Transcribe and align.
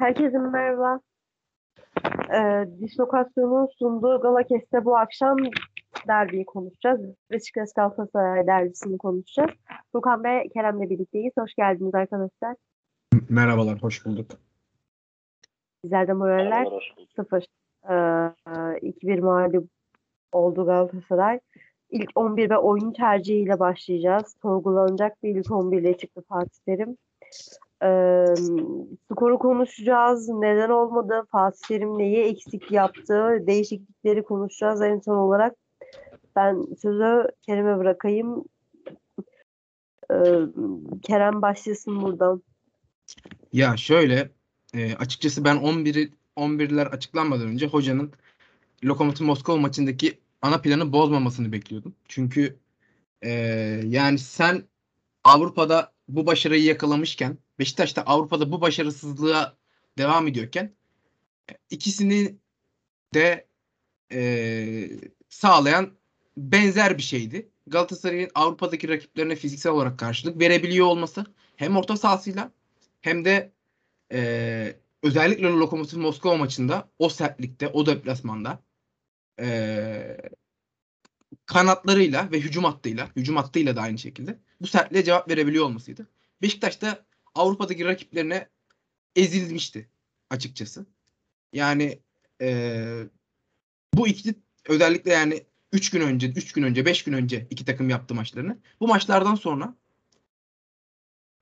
Herkese 0.00 0.38
merhaba. 0.38 1.00
Ee, 2.34 2.68
Dislokasyon'un 2.80 3.68
sunduğu 3.78 4.20
Gala 4.20 4.42
Kest'te 4.42 4.84
bu 4.84 4.96
akşam 4.96 5.36
derbiyi 6.08 6.44
konuşacağız. 6.44 7.00
Beşiktaş 7.30 7.68
Galatasaray 7.76 8.46
derbisini 8.46 8.98
konuşacağız. 8.98 9.50
Furkan 9.92 10.24
ve 10.24 10.48
Kerem'le 10.54 10.90
birlikteyiz. 10.90 11.32
Hoş 11.38 11.54
geldiniz 11.54 11.94
arkadaşlar. 11.94 12.56
Merhabalar, 13.28 13.82
hoş 13.82 14.06
bulduk. 14.06 14.26
Bizlerde 15.84 16.12
moraller 16.12 16.66
sıfır. 17.16 17.44
Ee, 17.84 17.92
2-1 17.92 19.20
mağlup 19.20 19.70
oldu 20.32 20.66
Galatasaray. 20.66 21.40
İlk 21.90 22.10
11 22.14 22.50
ve 22.50 22.58
oyun 22.58 22.92
tercihiyle 22.92 23.58
başlayacağız. 23.58 24.36
Sorgulanacak 24.42 25.22
bir 25.22 25.36
ilk 25.36 25.50
11 25.50 25.78
ile 25.78 25.96
çıktı 25.96 26.22
Fatih 26.28 26.58
Terim. 26.66 26.96
Ee, 27.82 28.24
skoru 29.12 29.38
konuşacağız. 29.38 30.28
Neden 30.28 30.70
olmadı? 30.70 31.26
Fatih 31.32 31.68
Terim 31.68 31.98
neyi 31.98 32.16
eksik 32.16 32.72
yaptı? 32.72 33.44
Değişiklikleri 33.46 34.22
konuşacağız. 34.22 34.82
En 34.82 35.00
son 35.00 35.16
olarak 35.16 35.56
ben 36.36 36.66
sözü 36.82 37.28
Kerem'e 37.42 37.78
bırakayım. 37.78 38.44
Ee, 40.10 40.14
Kerem 41.02 41.42
başlasın 41.42 42.02
buradan. 42.02 42.42
Ya 43.52 43.76
şöyle, 43.76 44.30
e, 44.74 44.94
açıkçası 44.94 45.44
ben 45.44 45.56
11'i 45.56 46.12
11'ler 46.36 46.88
açıklanmadan 46.88 47.46
önce 47.46 47.66
hocanın 47.66 48.12
Lokomotiv 48.84 49.24
Moskova 49.24 49.56
maçındaki 49.56 50.18
ana 50.42 50.60
planı 50.60 50.92
bozmamasını 50.92 51.52
bekliyordum. 51.52 51.94
Çünkü 52.08 52.56
e, 53.22 53.30
yani 53.86 54.18
sen 54.18 54.62
Avrupa'da 55.24 55.92
bu 56.08 56.26
başarıyı 56.26 56.64
yakalamışken, 56.64 57.38
Beşiktaş 57.58 57.96
da 57.96 58.02
Avrupa'da 58.06 58.52
bu 58.52 58.60
başarısızlığa 58.60 59.56
devam 59.98 60.28
ediyorken 60.28 60.74
e, 61.50 61.54
ikisini 61.70 62.36
de 63.14 63.46
e, 64.12 64.90
sağlayan 65.28 65.92
benzer 66.36 66.98
bir 66.98 67.02
şeydi. 67.02 67.50
Galatasaray'ın 67.66 68.30
Avrupa'daki 68.34 68.88
rakiplerine 68.88 69.36
fiziksel 69.36 69.72
olarak 69.72 69.98
karşılık 69.98 70.40
verebiliyor 70.40 70.86
olması 70.86 71.26
hem 71.56 71.76
orta 71.76 71.96
sahasıyla 71.96 72.52
hem 73.00 73.24
de 73.24 73.52
e, 74.12 74.76
özellikle 75.02 75.46
Lokomotiv 75.48 75.98
Moskova 75.98 76.36
maçında 76.36 76.88
o 76.98 77.08
sertlikte, 77.08 77.68
o 77.68 77.86
deplasmanda 77.86 78.62
e, 79.40 80.16
kanatlarıyla 81.46 82.32
ve 82.32 82.40
hücum 82.40 82.64
hattıyla, 82.64 83.10
hücum 83.16 83.36
hattıyla 83.36 83.76
da 83.76 83.80
aynı 83.82 83.98
şekilde 83.98 84.38
bu 84.60 84.66
sertliğe 84.66 85.04
cevap 85.04 85.30
verebiliyor 85.30 85.64
olmasıydı. 85.64 86.08
Beşiktaş 86.42 86.82
da 86.82 87.04
Avrupa'daki 87.34 87.84
rakiplerine 87.84 88.48
ezilmişti 89.16 89.88
açıkçası. 90.30 90.86
Yani 91.52 92.00
e, 92.40 93.02
bu 93.94 94.08
ikili 94.08 94.34
özellikle 94.68 95.12
yani 95.12 95.44
3 95.72 95.90
gün 95.90 96.00
önce, 96.00 96.28
3 96.28 96.52
gün 96.52 96.62
önce, 96.62 96.86
5 96.86 97.04
gün 97.04 97.12
önce 97.12 97.46
iki 97.50 97.64
takım 97.64 97.90
yaptı 97.90 98.14
maçlarını. 98.14 98.58
Bu 98.80 98.88
maçlardan 98.88 99.34
sonra 99.34 99.74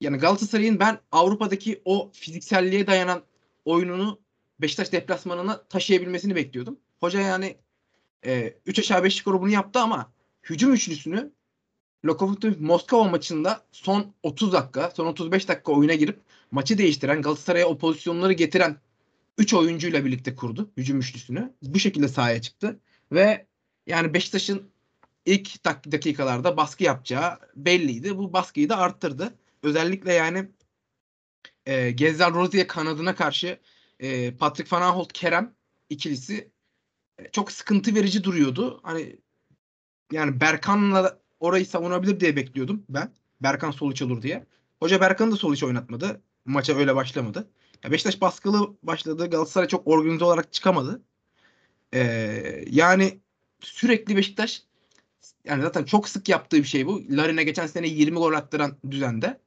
yani 0.00 0.18
Galatasaray'ın 0.18 0.80
ben 0.80 1.00
Avrupa'daki 1.12 1.82
o 1.84 2.10
fizikselliğe 2.14 2.86
dayanan 2.86 3.22
oyununu 3.64 4.20
Beşiktaş 4.60 4.92
deplasmanına 4.92 5.62
taşıyabilmesini 5.68 6.34
bekliyordum. 6.34 6.80
Hoca 7.00 7.20
yani 7.20 7.56
3 8.66 8.78
aşağı 8.78 9.04
5 9.04 9.18
yukarı 9.18 9.40
bunu 9.40 9.50
yaptı 9.50 9.78
ama 9.78 10.12
hücum 10.42 10.72
üçlüsünü 10.72 11.32
Lokomotiv 12.04 12.60
Moskova 12.60 13.04
maçında 13.04 13.66
son 13.72 14.14
30 14.22 14.52
dakika, 14.52 14.90
son 14.90 15.06
35 15.06 15.48
dakika 15.48 15.72
oyuna 15.72 15.94
girip 15.94 16.20
maçı 16.50 16.78
değiştiren, 16.78 17.22
Galatasaray'a 17.22 17.66
o 17.66 17.78
pozisyonları 17.78 18.32
getiren 18.32 18.76
3 19.38 19.54
oyuncuyla 19.54 20.04
birlikte 20.04 20.34
kurdu 20.34 20.70
hücum 20.76 20.98
üçlüsünü. 20.98 21.54
Bu 21.62 21.78
şekilde 21.78 22.08
sahaya 22.08 22.42
çıktı 22.42 22.80
ve 23.12 23.46
yani 23.86 24.14
Beşiktaş'ın 24.14 24.70
ilk 25.26 25.64
dak- 25.64 25.92
dakikalarda 25.92 26.56
baskı 26.56 26.84
yapacağı 26.84 27.38
belliydi. 27.56 28.18
Bu 28.18 28.32
baskıyı 28.32 28.68
da 28.68 28.78
arttırdı. 28.78 29.34
Özellikle 29.62 30.12
yani 30.12 30.48
e, 31.66 31.90
Gezzal 31.90 32.34
Rozier 32.34 32.68
kanadına 32.68 33.14
karşı 33.14 33.58
e, 34.00 34.34
Patrick 34.36 34.76
Van 34.76 34.82
Aanholt 34.82 35.12
Kerem 35.12 35.54
ikilisi 35.90 36.50
e, 37.18 37.30
çok 37.30 37.52
sıkıntı 37.52 37.94
verici 37.94 38.24
duruyordu. 38.24 38.80
Hani 38.82 39.16
yani 40.12 40.40
Berkan'la 40.40 41.20
orayı 41.40 41.66
savunabilir 41.66 42.20
diye 42.20 42.36
bekliyordum 42.36 42.84
ben. 42.88 43.12
Berkan 43.40 43.70
sol 43.70 43.92
iç 43.92 44.02
olur 44.02 44.22
diye. 44.22 44.46
Hoca 44.80 45.00
Berkan'ı 45.00 45.32
da 45.32 45.36
sol 45.36 45.54
iç 45.54 45.62
oynatmadı. 45.62 46.22
Maça 46.44 46.76
öyle 46.76 46.94
başlamadı. 46.94 47.48
Ya 47.84 47.92
Beşiktaş 47.92 48.20
baskılı 48.20 48.76
başladı. 48.82 49.30
Galatasaray 49.30 49.68
çok 49.68 49.86
organize 49.86 50.24
olarak 50.24 50.52
çıkamadı. 50.52 51.02
Ee, 51.94 52.64
yani 52.70 53.20
sürekli 53.60 54.16
Beşiktaş 54.16 54.62
yani 55.44 55.62
zaten 55.62 55.84
çok 55.84 56.08
sık 56.08 56.28
yaptığı 56.28 56.56
bir 56.56 56.64
şey 56.64 56.86
bu. 56.86 57.02
Larin'e 57.10 57.42
geçen 57.44 57.66
sene 57.66 57.88
20 57.88 58.16
gol 58.16 58.32
attıran 58.32 58.76
düzende. 58.90 59.40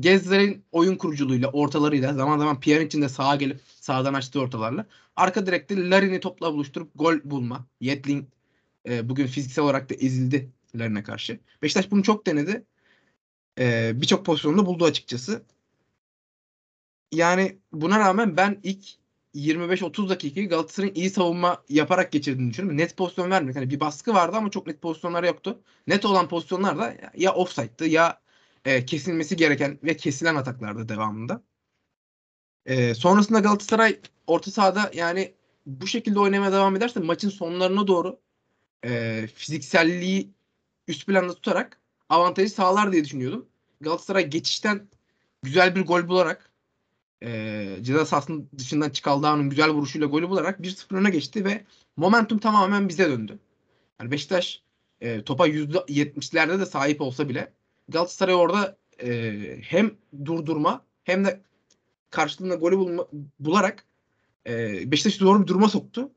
Gezler'in 0.00 0.64
oyun 0.72 0.96
kuruculuğuyla, 0.96 1.48
ortalarıyla 1.48 2.14
zaman 2.14 2.38
zaman 2.38 2.60
Pjanic'in 2.60 3.02
de 3.02 3.08
sağa 3.08 3.36
gelip 3.36 3.60
sağdan 3.80 4.14
açtığı 4.14 4.40
ortalarla 4.40 4.86
arka 5.16 5.46
direkte 5.46 5.90
Larin'i 5.90 6.20
topla 6.20 6.52
buluşturup 6.52 6.90
gol 6.94 7.14
bulma. 7.24 7.66
Yetling 7.80 8.24
e, 8.88 9.08
bugün 9.08 9.26
fiziksel 9.26 9.64
olarak 9.64 9.90
da 9.90 9.94
ezildi 9.94 10.50
Larin'e 10.78 11.02
karşı. 11.02 11.40
Beşiktaş 11.62 11.90
bunu 11.90 12.02
çok 12.02 12.26
denedi. 12.26 12.64
E, 13.58 13.92
Birçok 14.00 14.26
pozisyonda 14.26 14.66
buldu 14.66 14.84
açıkçası. 14.84 15.42
Yani 17.12 17.58
buna 17.72 17.98
rağmen 17.98 18.36
ben 18.36 18.60
ilk 18.62 18.86
25-30 19.34 20.08
dakikayı 20.08 20.48
Galatasaray'ın 20.48 20.94
iyi 20.94 21.10
savunma 21.10 21.64
yaparak 21.68 22.12
geçirdiğini 22.12 22.50
düşünüyorum. 22.50 22.78
Net 22.78 22.96
pozisyon 22.96 23.30
vermiyor. 23.30 23.56
Yani 23.56 23.70
bir 23.70 23.80
baskı 23.80 24.14
vardı 24.14 24.36
ama 24.36 24.50
çok 24.50 24.66
net 24.66 24.82
pozisyonlar 24.82 25.24
yoktu. 25.24 25.60
Net 25.86 26.04
olan 26.04 26.28
pozisyonlar 26.28 26.78
da 26.78 26.96
ya 27.16 27.34
offside'dı 27.34 27.86
ya 27.86 28.20
e, 28.64 28.84
kesilmesi 28.84 29.36
gereken 29.36 29.78
ve 29.84 29.96
kesilen 29.96 30.34
ataklarda 30.34 30.88
devamında. 30.88 31.42
E, 32.66 32.94
sonrasında 32.94 33.40
Galatasaray 33.40 34.00
orta 34.26 34.50
sahada 34.50 34.90
yani 34.94 35.34
bu 35.66 35.86
şekilde 35.86 36.20
oynamaya 36.20 36.52
devam 36.52 36.76
ederse 36.76 37.00
maçın 37.00 37.30
sonlarına 37.30 37.86
doğru 37.86 38.20
e, 38.84 39.26
fizikselliği 39.34 40.35
üst 40.88 41.06
planda 41.06 41.34
tutarak 41.34 41.80
avantajı 42.08 42.50
sağlar 42.50 42.92
diye 42.92 43.04
düşünüyordum. 43.04 43.46
Galatasaray 43.80 44.26
geçişten 44.30 44.88
güzel 45.42 45.74
bir 45.74 45.86
gol 45.86 46.08
bularak 46.08 46.50
e, 47.22 47.78
ceza 47.82 48.06
sahasının 48.06 48.48
dışından 48.58 48.90
Çikaldağ'ın 48.90 49.50
güzel 49.50 49.70
vuruşuyla 49.70 50.06
golü 50.06 50.28
bularak 50.28 50.60
1-0 50.60 50.96
öne 50.96 51.10
geçti 51.10 51.44
ve 51.44 51.64
momentum 51.96 52.38
tamamen 52.38 52.88
bize 52.88 53.10
döndü. 53.10 53.38
Yani 54.00 54.10
Beşiktaş 54.10 54.62
e, 55.00 55.24
topa 55.24 55.48
%70'lerde 55.48 56.60
de 56.60 56.66
sahip 56.66 57.00
olsa 57.00 57.28
bile 57.28 57.52
Galatasaray 57.88 58.34
orada 58.34 58.76
e, 59.02 59.32
hem 59.62 59.94
durdurma 60.24 60.84
hem 61.04 61.24
de 61.24 61.40
karşılığında 62.10 62.54
golü 62.54 62.78
bulma, 62.78 63.06
bularak 63.40 63.84
e, 64.46 64.82
Beşiktaş'ı 64.92 65.20
doğru 65.20 65.42
bir 65.42 65.46
duruma 65.46 65.68
soktu. 65.68 66.10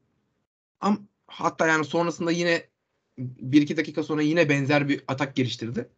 Ama 0.82 0.98
hatta 1.28 1.68
yani 1.68 1.86
sonrasında 1.86 2.32
yine 2.32 2.68
1-2 3.20 3.78
dakika 3.78 4.04
sonra 4.04 4.22
yine 4.22 4.50
benzer 4.50 4.90
bir 4.90 5.04
atak 5.08 5.36
geliştirdi. 5.36 5.90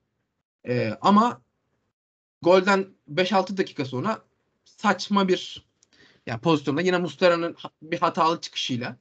E, 0.68 0.98
ama 1.02 1.42
golden 2.42 2.86
5-6 3.14 3.58
dakika 3.58 3.86
sonra 3.86 4.22
saçma 4.66 5.28
bir 5.28 5.66
yani 6.28 6.42
pozisyonda 6.42 6.82
yine 6.82 6.98
Muslera'nın 6.98 7.56
bir 7.82 8.00
hatalı 8.00 8.42
çıkışıyla 8.42 8.96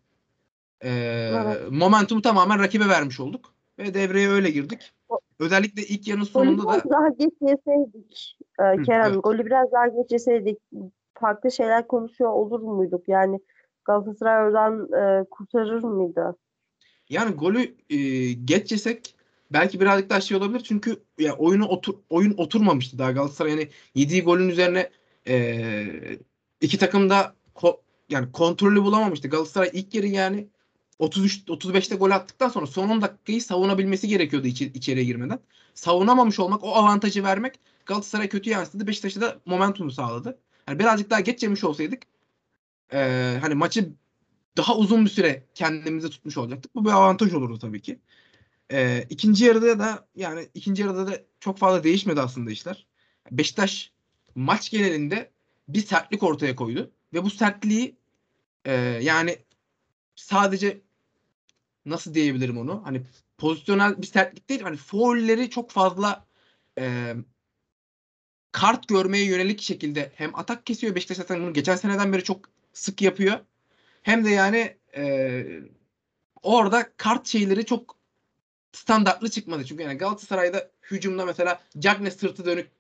e, 0.81 0.91
evet. 0.91 1.71
momentumu 1.71 2.23
tamamen 2.23 2.59
rakibe 2.59 2.89
vermiş 2.89 3.21
olduk 3.21 3.55
ve 3.79 3.95
devreye 3.95 4.29
öyle 4.29 4.51
girdik. 4.51 4.93
Özellikle 5.39 5.83
ilk 5.83 6.09
yarının 6.09 6.25
sonunda 6.25 6.63
golü 6.63 6.77
da 6.77 6.91
daha 6.91 7.09
geç 7.09 7.33
yeseydik 7.41 8.39
e, 8.59 8.83
Kerem 8.83 9.13
evet. 9.13 9.25
golü 9.25 9.47
biraz 9.47 9.73
daha 9.73 9.89
geç 9.89 10.13
yeseydik 10.13 10.59
farklı 11.15 11.51
şeyler 11.51 11.89
konuşuyor 11.89 12.31
olur 12.31 12.61
muyduk? 12.61 13.09
Yani 13.09 13.41
Galatasaray 13.85 14.45
oradan 14.45 14.93
e, 14.93 15.25
kurtarır 15.25 15.83
mıydı? 15.83 16.37
Yani 17.11 17.35
golü 17.35 17.75
e, 17.91 17.97
geç 18.33 18.73
yesek 18.73 19.15
belki 19.51 19.81
birazcık 19.81 20.11
daha 20.11 20.21
şey 20.21 20.37
olabilir 20.37 20.61
çünkü 20.65 21.03
ya 21.19 21.37
oyunu 21.37 21.67
otur 21.67 21.95
oyun 22.11 22.35
oturmamıştı 22.37 22.99
daha 22.99 23.13
Galatasaray 23.13 23.51
yani 23.51 23.69
yediği 23.95 24.23
golün 24.23 24.49
üzerine 24.49 24.91
e, 25.29 26.19
iki 26.61 26.79
takım 26.79 27.11
da 27.11 27.35
ko- 27.55 27.81
yani 28.09 28.33
kontrolü 28.33 28.83
bulamamıştı. 28.83 29.29
Galatasaray 29.29 29.71
ilk 29.73 29.95
yarı 29.95 30.07
yani 30.07 30.49
33 30.99 31.49
35'te 31.49 31.97
gol 31.97 32.11
attıktan 32.11 32.49
sonra 32.49 32.67
son 32.67 32.89
10 32.89 33.03
dakikayı 33.03 33.43
savunabilmesi 33.43 34.09
gerekiyordu 34.09 34.47
içi, 34.47 34.67
içeriye 34.67 35.05
girmeden. 35.05 35.39
Savunamamış 35.75 36.39
olmak, 36.39 36.65
o 36.65 36.75
avantajı 36.75 37.25
vermek 37.25 37.61
Galatasaray 37.87 38.29
kötü 38.29 38.51
yansıdı. 38.51 38.87
Beşiktaş'a 38.87 39.21
da 39.21 39.41
momentumu 39.47 39.91
sağladı. 39.91 40.39
Yani 40.69 40.79
birazcık 40.79 41.11
daha 41.11 41.21
geç 41.21 41.43
yemiş 41.43 41.65
olsaydık 41.65 42.03
e, 42.93 43.39
hani 43.41 43.55
maçı 43.55 43.93
daha 44.57 44.77
uzun 44.77 45.05
bir 45.05 45.11
süre 45.11 45.47
kendimize 45.55 46.11
tutmuş 46.11 46.37
olacaktık. 46.37 46.75
Bu 46.75 46.85
bir 46.85 46.91
avantaj 46.91 47.35
olurdu 47.35 47.59
tabii 47.59 47.83
ki. 47.83 47.99
E, 48.73 49.07
ikinci 49.11 49.45
yarıda 49.45 49.79
da 49.79 50.09
yani 50.15 50.49
ikinci 50.55 50.83
yarıda 50.83 51.07
da 51.07 51.21
çok 51.41 51.59
fazla 51.59 51.85
değişmedi 51.85 52.21
aslında 52.21 52.51
işler. 52.51 52.87
Beşiktaş 53.31 53.93
maç 54.35 54.71
genelinde 54.71 55.31
bir 55.69 55.87
sertlik 55.87 56.23
ortaya 56.23 56.57
koydu. 56.57 56.91
ve 57.15 57.25
bu 57.25 57.31
sertliği 57.31 57.97
e, 58.65 58.73
yani 59.03 59.39
sadece 60.17 60.81
nasıl 61.87 62.15
diyebilirim 62.15 62.59
onu? 62.59 62.83
Hani 62.85 63.03
pozisyonel 63.39 64.03
bir 64.03 64.07
sertlik 64.07 64.49
değil. 64.49 64.61
Hani 64.61 64.77
foul'leri 64.77 65.51
çok 65.51 65.71
fazla 65.71 66.27
e, 66.79 67.15
kart 68.53 68.89
görmeye 68.89 69.25
yönelik 69.25 69.61
şekilde 69.61 70.13
hem 70.15 70.35
atak 70.35 70.67
kesiyor. 70.67 70.95
Beşiktaş 70.95 71.17
zaten 71.17 71.43
bunu 71.43 71.53
geçen 71.53 71.77
seneden 71.77 72.13
beri 72.13 72.25
çok 72.25 72.41
sık 72.73 73.03
yapıyor. 73.03 73.39
Hem 74.03 74.25
de 74.25 74.31
yani 74.31 74.77
e, 74.97 75.45
orada 76.43 76.93
kart 76.97 77.27
şeyleri 77.27 77.67
çok 77.67 77.97
standartlı 78.73 79.31
çıkmadı. 79.31 79.65
Çünkü 79.65 79.83
yani 79.83 79.99
Galatasaray'da 79.99 80.71
hücumda 80.83 81.25
mesela 81.25 81.63
Cagney 81.79 82.11
sırtı 82.11 82.45
dönük 82.45 82.71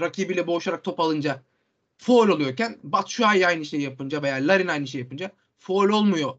rakibiyle 0.00 0.46
boğuşarak 0.46 0.84
top 0.84 1.00
alınca 1.00 1.42
foul 1.98 2.28
oluyorken 2.28 2.78
Batshuayi 2.82 3.46
aynı 3.46 3.64
şeyi 3.64 3.82
yapınca 3.82 4.22
veya 4.22 4.36
Larin 4.36 4.68
aynı 4.68 4.86
şeyi 4.86 5.02
yapınca 5.02 5.30
foul 5.58 5.88
olmuyor 5.88 6.38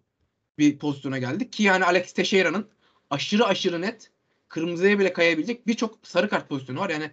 bir 0.57 0.79
pozisyona 0.79 1.17
geldik. 1.17 1.53
Ki 1.53 1.63
yani 1.63 1.85
Alex 1.85 2.13
Teixeira'nın 2.13 2.69
aşırı 3.09 3.45
aşırı 3.45 3.81
net 3.81 4.11
kırmızıya 4.47 4.99
bile 4.99 5.13
kayabilecek 5.13 5.67
birçok 5.67 6.07
sarı 6.07 6.29
kart 6.29 6.49
pozisyonu 6.49 6.79
var. 6.79 6.89
Yani 6.89 7.11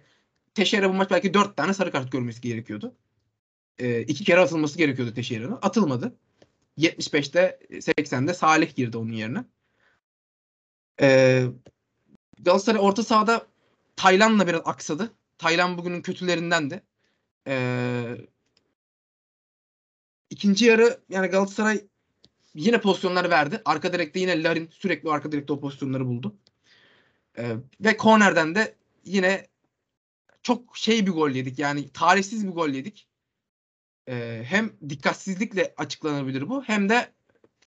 Teixeira 0.53 0.89
bu 0.89 0.93
maç 0.93 1.11
belki 1.11 1.33
4 1.33 1.57
tane 1.57 1.73
sarı 1.73 1.91
kart 1.91 2.11
görmesi 2.11 2.41
gerekiyordu. 2.41 2.95
E, 3.79 4.01
iki 4.01 4.23
kere 4.23 4.39
atılması 4.39 4.77
gerekiyordu 4.77 5.13
Teixeira'nın. 5.13 5.59
Atılmadı. 5.61 6.15
75'te 6.81 7.59
80'de 7.69 8.33
Salih 8.33 8.75
girdi 8.75 8.97
onun 8.97 9.11
yerine. 9.11 9.45
E, 11.01 11.43
Galatasaray 12.39 12.81
orta 12.81 13.03
sahada 13.03 13.47
Taylan'la 13.95 14.47
biraz 14.47 14.61
aksadı. 14.65 15.11
Taylan 15.37 15.77
bugünün 15.77 16.01
kötülerindendi. 16.01 16.83
E, 17.47 18.17
ikinci 20.29 20.65
yarı 20.65 21.01
yani 21.09 21.27
Galatasaray 21.27 21.85
yine 22.55 22.81
pozisyonları 22.81 23.29
verdi. 23.29 23.61
Arka 23.65 23.93
direkte 23.93 24.19
yine 24.19 24.43
Larin 24.43 24.69
sürekli 24.71 25.09
arka 25.09 25.31
direkte 25.31 25.53
o 25.53 25.59
pozisyonları 25.59 26.07
buldu. 26.07 26.35
E, 27.37 27.55
ve 27.81 27.97
kornerden 27.97 28.55
de 28.55 28.75
yine 29.05 29.47
çok 30.43 30.77
şey 30.77 31.05
bir 31.05 31.11
gol 31.11 31.29
yedik. 31.29 31.59
Yani 31.59 31.89
talihsiz 31.89 32.47
bir 32.47 32.51
gol 32.51 32.69
yedik. 32.69 33.07
Ee, 34.11 34.43
hem 34.45 34.73
dikkatsizlikle 34.89 35.73
açıklanabilir 35.77 36.49
bu 36.49 36.63
hem 36.63 36.89
de 36.89 37.11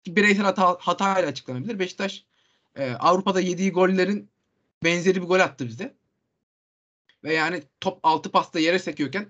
bireysel 0.07 0.45
hata, 0.45 0.77
hatayla 0.79 1.29
açıklanabilir. 1.29 1.79
Beşiktaş 1.79 2.25
e, 2.75 2.91
Avrupa'da 2.91 3.39
yediği 3.41 3.71
gollerin 3.71 4.29
benzeri 4.83 5.21
bir 5.21 5.27
gol 5.27 5.39
attı 5.39 5.67
bize. 5.67 5.93
Ve 7.23 7.33
yani 7.33 7.63
top 7.81 7.99
altı 8.03 8.31
pasta 8.31 8.59
yere 8.59 8.79
sekiyorken 8.79 9.27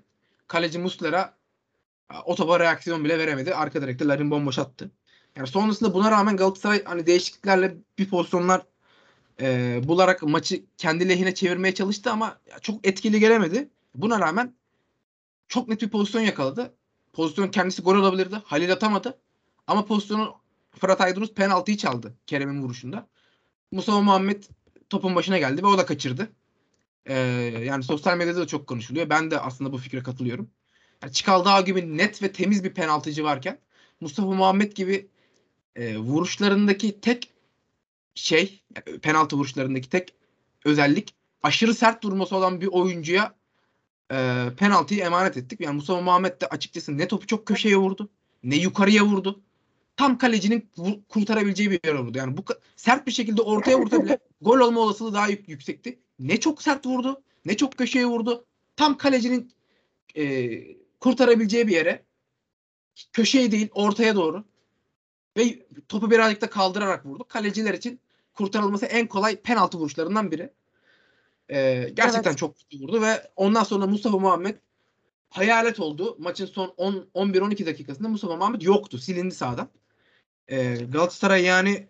kaleci 0.48 0.80
Muslera 0.80 1.38
o 2.25 2.36
topa 2.36 2.60
reaksiyon 2.60 3.04
bile 3.04 3.19
veremedi. 3.19 3.56
Arka 3.56 3.81
direkte 3.81 4.07
Larin 4.07 4.31
bomboş 4.31 4.59
attı. 4.59 4.92
Yani 5.36 5.48
sonrasında 5.48 5.94
buna 5.94 6.12
rağmen 6.12 6.38
Galatasaray 6.38 6.83
hani 6.83 7.06
değişikliklerle 7.06 7.77
bir 8.00 8.09
pozisyonlar 8.09 8.62
e, 9.42 9.80
bularak 9.83 10.24
maçı 10.24 10.63
kendi 10.77 11.09
lehine 11.09 11.33
çevirmeye 11.36 11.74
çalıştı 11.74 12.12
ama 12.12 12.39
çok 12.62 12.88
etkili 12.88 13.19
gelemedi. 13.19 13.69
Buna 13.95 14.19
rağmen 14.19 14.54
çok 15.48 15.68
net 15.68 15.81
bir 15.81 15.89
pozisyon 15.89 16.21
yakaladı. 16.21 16.74
Pozisyon 17.13 17.48
kendisi 17.48 17.81
gol 17.81 17.95
olabilirdi. 17.95 18.36
Halil 18.45 18.74
atamadı. 18.74 19.19
Ama 19.68 19.86
pozisyonu 19.86 20.36
Fırat 20.80 21.01
Aydınus 21.01 21.33
penaltıyı 21.33 21.77
çaldı 21.77 22.13
Kerem'in 22.27 22.62
vuruşunda. 22.62 23.07
Mustafa 23.71 24.01
Muhammed 24.01 24.44
topun 24.89 25.15
başına 25.15 25.38
geldi 25.38 25.63
ve 25.63 25.68
o 25.68 25.77
da 25.77 25.86
kaçırdı. 25.86 26.31
Ee, 27.06 27.13
yani 27.65 27.83
sosyal 27.83 28.18
medyada 28.18 28.39
da 28.39 28.48
çok 28.48 28.68
konuşuluyor. 28.68 29.10
Ben 29.10 29.31
de 29.31 29.39
aslında 29.39 29.74
bu 29.74 29.77
fikre 29.77 30.04
katılıyorum. 30.04 30.50
Yani 31.04 31.13
Çıkaldağ 31.13 31.62
gibi 31.62 31.98
net 31.98 32.21
ve 32.24 32.31
temiz 32.31 32.63
bir 32.63 32.74
penaltıcı 32.74 33.24
varken 33.24 33.59
Mustafa 34.01 34.31
Muhammed 34.31 34.71
gibi 34.71 35.07
e, 35.75 35.98
vuruşlarındaki 35.98 37.01
tek 37.01 37.30
şey 38.16 38.63
penaltı 39.01 39.36
vuruşlarındaki 39.36 39.89
tek 39.89 40.13
özellik 40.66 41.16
aşırı 41.44 41.74
sert 41.74 42.06
vurması 42.06 42.36
olan 42.36 42.62
bir 42.62 42.68
oyuncuya 42.68 43.36
e, 44.12 44.48
penaltıyı 44.58 45.02
emanet 45.02 45.38
ettik. 45.38 45.62
Yani 45.62 45.76
Mustafa 45.76 46.02
Muhammed 46.02 46.42
de 46.42 46.48
açıkçası 46.48 46.98
ne 46.98 47.08
topu 47.08 47.28
çok 47.28 47.46
köşeye 47.46 47.78
vurdu 47.78 48.10
ne 48.44 48.56
yukarıya 48.56 49.06
vurdu. 49.06 49.42
Tam 49.98 50.18
kalecinin 50.18 50.70
kurtarabileceği 51.10 51.72
bir 51.72 51.80
yere 51.86 52.00
vurdu. 52.00 52.18
Yani 52.18 52.38
bu 52.38 52.44
sert 52.76 53.08
bir 53.08 53.12
şekilde 53.12 53.42
ortaya 53.42 53.80
vursa 53.80 54.04
bile 54.04 54.20
gol 54.42 54.60
olma 54.60 54.80
olasılığı 54.82 55.14
daha 55.14 55.28
yük, 55.28 55.50
yüksekti. 55.50 56.00
Ne 56.20 56.40
çok 56.40 56.62
sert 56.62 56.86
vurdu 56.86 57.22
ne 57.46 57.58
çok 57.58 57.78
köşeye 57.78 58.06
vurdu. 58.06 58.46
Tam 58.76 58.98
kalecinin 58.98 59.52
e, 60.16 60.60
kurtarabileceği 61.00 61.68
bir 61.68 61.74
yere 61.74 62.04
köşeye 63.14 63.52
değil 63.52 63.70
ortaya 63.74 64.16
doğru 64.16 64.46
ve 65.38 65.66
topu 65.90 66.12
birazcık 66.12 66.42
da 66.42 66.50
kaldırarak 66.50 67.06
vurdu. 67.06 67.24
Kaleciler 67.28 67.74
için 67.74 68.00
kurtarılması 68.34 68.86
en 68.86 69.08
kolay 69.08 69.36
penaltı 69.36 69.78
vuruşlarından 69.78 70.32
biri. 70.32 70.50
Ee, 71.50 71.90
gerçekten 71.94 72.30
evet. 72.30 72.38
çok 72.38 72.56
vurdu 72.74 73.01
ve 73.01 73.31
ondan 73.36 73.63
sonra 73.63 73.88
Mustafa 73.88 74.18
Muhammed 74.18 74.56
hayalet 75.30 75.80
oldu. 75.80 76.16
Maçın 76.19 76.45
son 76.45 76.68
11-12 76.68 77.66
dakikasında 77.66 78.10
Mustafa 78.10 78.36
Muhammed 78.36 78.62
yoktu. 78.62 78.98
Silindi 78.98 79.36
sağdan. 79.36 79.69
Ee, 80.48 80.75
Galatasaray 80.75 81.44
yani 81.44 81.88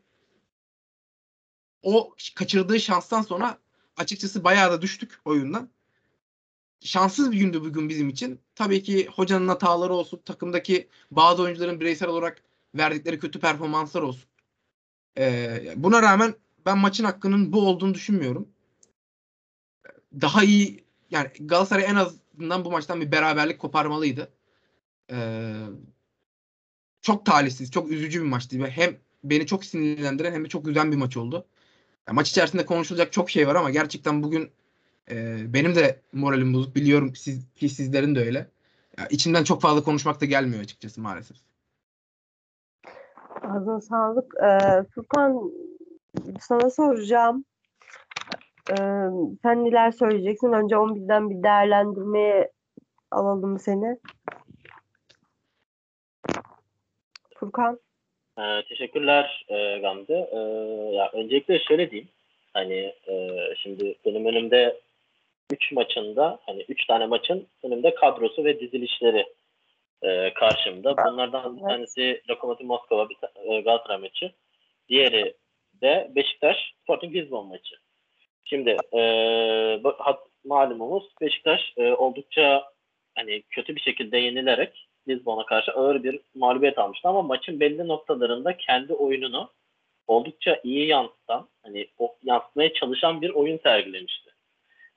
o 1.83 2.15
kaçırdığı 2.35 2.79
şanstan 2.79 3.21
sonra 3.21 3.57
açıkçası 3.97 4.43
bayağı 4.43 4.71
da 4.71 4.81
düştük 4.81 5.19
oyundan. 5.25 5.69
Şanssız 6.81 7.31
bir 7.31 7.37
gündü 7.37 7.61
bugün 7.61 7.89
bizim 7.89 8.09
için. 8.09 8.39
Tabii 8.55 8.83
ki 8.83 9.07
hocanın 9.07 9.47
hataları 9.47 9.93
olsun, 9.93 10.21
takımdaki 10.25 10.89
bazı 11.11 11.41
oyuncuların 11.43 11.79
bireysel 11.79 12.09
olarak 12.09 12.43
verdikleri 12.75 13.19
kötü 13.19 13.39
performanslar 13.39 14.01
olsun. 14.01 14.29
Ee, 15.17 15.73
buna 15.75 16.01
rağmen 16.01 16.35
ben 16.65 16.77
maçın 16.77 17.03
hakkının 17.03 17.53
bu 17.53 17.67
olduğunu 17.67 17.93
düşünmüyorum. 17.93 18.52
Daha 20.21 20.43
iyi 20.43 20.83
yani 21.09 21.27
Galatasaray 21.39 21.85
en 21.85 21.95
azından 21.95 22.65
bu 22.65 22.71
maçtan 22.71 23.01
bir 23.01 23.11
beraberlik 23.11 23.59
koparmalıydı. 23.59 24.31
Ee, 25.11 25.53
çok 27.01 27.25
talihsiz, 27.25 27.71
çok 27.71 27.91
üzücü 27.91 28.21
bir 28.21 28.27
maçtı. 28.27 28.57
Hem 28.67 28.95
beni 29.23 29.45
çok 29.45 29.65
sinirlendiren 29.65 30.31
hem 30.31 30.45
de 30.45 30.49
çok 30.49 30.65
güzel 30.65 30.91
bir 30.91 30.97
maç 30.97 31.17
oldu. 31.17 31.45
Yani 32.07 32.15
maç 32.15 32.29
içerisinde 32.29 32.65
konuşulacak 32.65 33.13
çok 33.13 33.29
şey 33.29 33.47
var 33.47 33.55
ama 33.55 33.69
gerçekten 33.69 34.23
bugün 34.23 34.51
e, 35.11 35.43
benim 35.53 35.75
de 35.75 36.01
moralim 36.13 36.53
bozuk. 36.53 36.75
Biliyorum 36.75 37.15
siz, 37.15 37.45
ki 37.55 37.69
sizlerin 37.69 38.15
de 38.15 38.19
öyle. 38.19 38.49
Ya, 38.97 39.07
içimden 39.07 39.43
çok 39.43 39.61
fazla 39.61 39.83
konuşmak 39.83 40.21
da 40.21 40.25
gelmiyor 40.25 40.63
açıkçası 40.63 41.01
maalesef. 41.01 41.37
Ağzına 43.41 43.81
sağlık. 43.81 44.33
Ee, 44.43 44.83
Furkan 44.95 45.51
sana 46.41 46.69
soracağım. 46.69 47.45
Ee, 48.69 48.75
sen 49.41 49.65
neler 49.65 49.91
söyleyeceksin? 49.91 50.53
Önce 50.53 50.75
11'den 50.75 51.29
bir 51.29 51.43
değerlendirmeye 51.43 52.51
alalım 53.11 53.59
seni. 53.59 53.97
Furkan. 57.35 57.79
Ee, 58.39 58.63
teşekkürler 58.69 59.45
e, 59.49 59.79
Gamze. 59.79 60.29
Ee, 60.31 60.37
ya 60.95 61.09
öncelikle 61.13 61.59
şöyle 61.59 61.91
diyeyim. 61.91 62.09
Hani 62.53 62.93
e, 63.07 63.29
şimdi 63.63 63.95
benim 64.05 64.25
önümde 64.25 64.81
3 65.51 65.71
maçında 65.71 66.39
hani 66.45 66.65
3 66.69 66.87
tane 66.87 67.05
maçın 67.05 67.47
önümde 67.63 67.95
kadrosu 67.95 68.45
ve 68.45 68.59
dizilişleri 68.59 69.25
e, 70.01 70.33
karşımda. 70.33 70.97
Bunlardan 70.97 71.57
bir 71.57 71.61
tanesi 71.61 72.21
Lokomotiv 72.29 72.65
Moskova 72.65 73.09
bir 73.09 73.17
e, 73.35 73.61
Galatasaray 73.61 73.97
maçı. 73.97 74.31
Diğeri 74.89 75.33
de 75.81 76.11
Beşiktaş 76.15 76.57
Sporting 76.83 77.15
Lisbon 77.15 77.47
maçı. 77.47 77.75
Şimdi 78.53 78.77
e, 78.93 79.01
malumumuz 80.45 81.03
Beşiktaş 81.21 81.73
e, 81.77 81.91
oldukça 81.91 82.63
hani 83.15 83.41
kötü 83.49 83.75
bir 83.75 83.81
şekilde 83.81 84.17
yenilerek 84.17 84.87
Lisbon'a 85.07 85.45
karşı 85.45 85.71
ağır 85.71 86.03
bir 86.03 86.19
mağlubiyet 86.35 86.77
almıştı 86.77 87.07
ama 87.07 87.21
maçın 87.21 87.59
belli 87.59 87.87
noktalarında 87.87 88.57
kendi 88.57 88.93
oyununu 88.93 89.51
oldukça 90.07 90.59
iyi 90.63 90.87
yansıtan, 90.87 91.49
hani 91.63 91.87
o, 91.99 92.15
yansıtmaya 92.23 92.73
çalışan 92.73 93.21
bir 93.21 93.29
oyun 93.29 93.57
sergilemişti. 93.57 94.31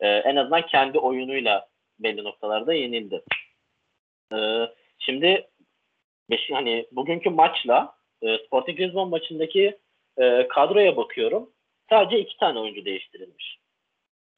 Ee, 0.00 0.08
en 0.08 0.36
azından 0.36 0.66
kendi 0.66 0.98
oyunuyla 0.98 1.68
belli 1.98 2.24
noktalarda 2.24 2.74
yenildi. 2.74 3.22
Ee, 4.32 4.66
Şimdi 4.98 5.48
beş, 6.30 6.50
hani 6.50 6.86
bugünkü 6.92 7.30
maçla 7.30 7.94
e, 8.22 8.38
Sporting 8.38 8.80
Lisbon 8.80 9.08
maçındaki 9.08 9.78
e, 10.18 10.48
kadroya 10.48 10.96
bakıyorum. 10.96 11.50
Sadece 11.90 12.20
iki 12.20 12.36
tane 12.36 12.58
oyuncu 12.58 12.84
değiştirilmiş. 12.84 13.58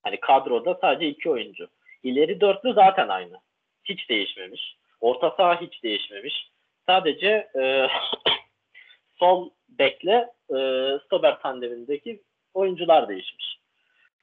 Hani 0.02 0.20
kadroda 0.20 0.78
sadece 0.80 1.08
iki 1.08 1.30
oyuncu. 1.30 1.68
İleri 2.02 2.40
dörtlü 2.40 2.72
zaten 2.72 3.08
aynı. 3.08 3.40
Hiç 3.84 4.08
değişmemiş. 4.08 4.76
Orta 5.00 5.30
saha 5.30 5.60
hiç 5.60 5.82
değişmemiş. 5.82 6.50
Sadece 6.86 7.48
e, 7.58 7.88
sol 9.18 9.50
bekle 9.68 10.28
e, 10.50 10.56
stoper 11.04 11.40
tandemindeki 11.40 12.22
oyuncular 12.54 13.08
değişmiş. 13.08 13.58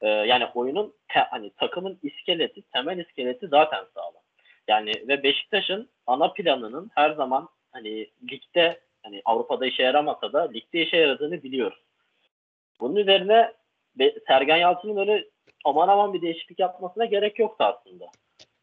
E, 0.02 0.08
yani 0.08 0.46
oyunun 0.56 0.94
te, 1.08 1.20
hani 1.20 1.52
takımın 1.58 2.00
iskeleti, 2.04 2.62
temel 2.62 2.98
iskeleti 2.98 3.48
zaten 3.48 3.86
sağlam. 3.94 4.24
Yani 4.68 4.92
ve 5.08 5.24
Beşiktaş'ın 5.24 5.90
ana 6.08 6.34
planının 6.34 6.92
her 6.96 7.12
zaman 7.12 7.50
hani 7.72 8.10
ligde 8.32 8.80
hani 9.04 9.22
Avrupa'da 9.26 9.66
işe 9.66 9.84
yaramasa 9.84 10.34
da 10.34 10.52
ligde 10.52 10.82
işe 10.82 10.98
yaradığını 10.98 11.44
biliyoruz. 11.44 11.80
Bunun 12.80 12.96
üzerine 12.96 13.54
Sergen 14.28 14.58
Yalçın'ın 14.58 14.98
öyle 14.98 15.26
aman 15.66 15.88
aman 15.88 16.14
bir 16.14 16.22
değişiklik 16.22 16.60
yapmasına 16.60 17.06
gerek 17.06 17.40
yoktu 17.40 17.64
aslında. 17.64 18.06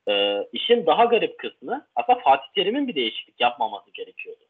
Ee, 0.08 0.48
işin 0.52 0.86
daha 0.86 1.04
garip 1.04 1.38
kısmı 1.38 1.86
aslında 1.96 2.18
Fatih 2.18 2.48
Terim'in 2.54 2.88
bir 2.88 2.94
değişiklik 2.94 3.40
yapmaması 3.40 3.90
gerekiyordu. 3.90 4.44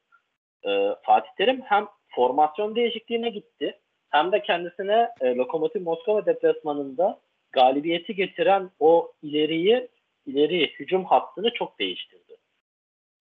Ee, 0.66 0.88
Fatih 1.02 1.31
Terim 1.37 1.62
hem 1.64 1.87
formasyon 2.09 2.76
değişikliğine 2.76 3.31
gitti 3.31 3.78
hem 4.11 4.33
de 4.33 4.42
kendisine 4.42 5.09
e, 5.21 5.35
Lokomotiv 5.35 5.83
Moskova 5.83 6.26
deplasmanında 6.26 7.21
galibiyeti 7.52 8.14
getiren 8.14 8.71
o 8.81 9.12
ileriyi 9.23 9.88
ileri 10.26 10.66
hücum 10.66 11.04
hattını 11.04 11.52
çok 11.52 11.78
değiştirdi. 11.78 12.37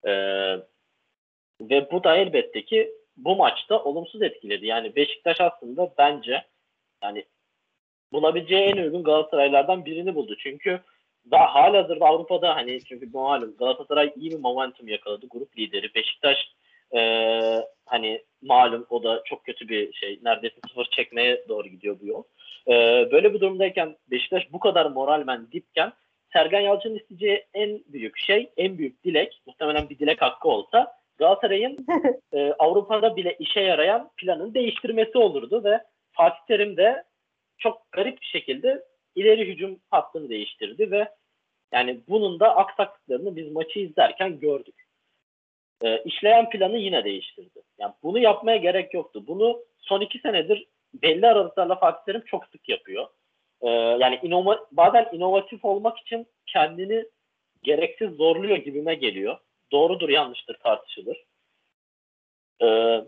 Ee, 0.06 0.12
ve 1.60 1.90
bu 1.92 2.04
da 2.04 2.16
elbette 2.16 2.64
ki 2.64 2.92
bu 3.16 3.36
maçta 3.36 3.84
olumsuz 3.84 4.22
etkiledi. 4.22 4.66
Yani 4.66 4.96
Beşiktaş 4.96 5.40
aslında 5.40 5.94
bence 5.98 6.44
yani 7.02 7.24
bulabileceği 8.12 8.62
en 8.62 8.76
uygun 8.76 9.04
Galatasaraylardan 9.04 9.84
birini 9.84 10.14
buldu. 10.14 10.36
Çünkü 10.38 10.80
daha 11.30 11.54
halihazırda 11.54 12.06
Avrupa'da 12.06 12.56
hani 12.56 12.84
çünkü 12.84 13.10
malum 13.12 13.56
Galatasaray 13.56 14.12
iyi 14.16 14.30
bir 14.30 14.38
momentum 14.38 14.88
yakaladı. 14.88 15.26
Grup 15.30 15.58
lideri. 15.58 15.94
Beşiktaş 15.94 16.36
e, 16.94 17.00
hani 17.86 18.22
malum 18.42 18.86
o 18.90 19.02
da 19.02 19.22
çok 19.24 19.44
kötü 19.44 19.68
bir 19.68 19.92
şey. 19.92 20.20
Neredeyse 20.22 20.56
sıfır 20.68 20.84
çekmeye 20.84 21.44
doğru 21.48 21.68
gidiyor 21.68 21.96
bu 22.00 22.06
yol. 22.06 22.22
E, 22.68 22.72
böyle 23.12 23.34
bir 23.34 23.40
durumdayken 23.40 23.96
Beşiktaş 24.10 24.52
bu 24.52 24.58
kadar 24.58 24.86
moralmen 24.86 25.52
dipken 25.52 25.92
Sergen 26.32 26.60
Yalçın'ın 26.60 26.98
isteyeceği 26.98 27.44
en 27.54 27.80
büyük 27.86 28.18
şey, 28.18 28.50
en 28.56 28.78
büyük 28.78 29.04
dilek, 29.04 29.42
muhtemelen 29.46 29.88
bir 29.88 29.98
dilek 29.98 30.22
hakkı 30.22 30.48
olsa 30.48 31.01
Galatasaray'ın 31.18 31.86
e, 32.32 32.52
Avrupa'da 32.58 33.16
bile 33.16 33.36
işe 33.38 33.60
yarayan 33.60 34.10
planın 34.16 34.54
değiştirmesi 34.54 35.18
olurdu 35.18 35.64
ve 35.64 35.80
Fatih 36.12 36.40
Terim 36.48 36.76
de 36.76 37.04
çok 37.58 37.92
garip 37.92 38.20
bir 38.20 38.26
şekilde 38.26 38.82
ileri 39.14 39.48
hücum 39.48 39.80
hattını 39.90 40.28
değiştirdi 40.28 40.90
ve 40.90 41.08
yani 41.72 42.00
bunun 42.08 42.40
da 42.40 42.56
aksaklıklarını 42.56 43.36
biz 43.36 43.52
maçı 43.52 43.78
izlerken 43.78 44.40
gördük. 44.40 44.74
E, 45.82 46.02
işleyen 46.02 46.50
planı 46.50 46.78
yine 46.78 47.04
değiştirdi. 47.04 47.62
Yani 47.78 47.94
bunu 48.02 48.18
yapmaya 48.18 48.56
gerek 48.56 48.94
yoktu. 48.94 49.24
Bunu 49.26 49.64
son 49.78 50.00
iki 50.00 50.18
senedir 50.18 50.66
belli 50.94 51.26
aralıklarla 51.26 51.74
Fatih 51.74 52.04
Terim 52.04 52.22
çok 52.26 52.46
sık 52.46 52.68
yapıyor. 52.68 53.06
E, 53.60 53.68
yani 53.70 54.20
inova, 54.22 54.66
bazen 54.72 55.08
inovatif 55.12 55.64
olmak 55.64 55.98
için 55.98 56.26
kendini 56.46 57.04
gereksiz 57.62 58.10
zorluyor 58.10 58.56
gibime 58.56 58.94
geliyor. 58.94 59.38
Doğrudur 59.72 60.08
yanlıştır 60.08 60.54
tartışılır. 60.54 61.24
Ee, 62.62 63.04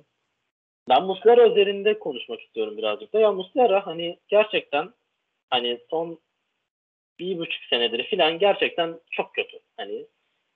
ben 0.88 1.04
Muslera 1.04 1.48
üzerinde 1.48 1.98
konuşmak 1.98 2.40
istiyorum 2.40 2.76
birazcık 2.76 3.12
da. 3.12 3.20
Ya 3.20 3.32
Muslera 3.32 3.86
hani 3.86 4.18
gerçekten 4.28 4.94
hani 5.50 5.80
son 5.90 6.18
bir 7.18 7.38
buçuk 7.38 7.64
senedir 7.64 8.04
filan 8.04 8.38
gerçekten 8.38 9.00
çok 9.10 9.34
kötü. 9.34 9.58
Hani 9.76 10.06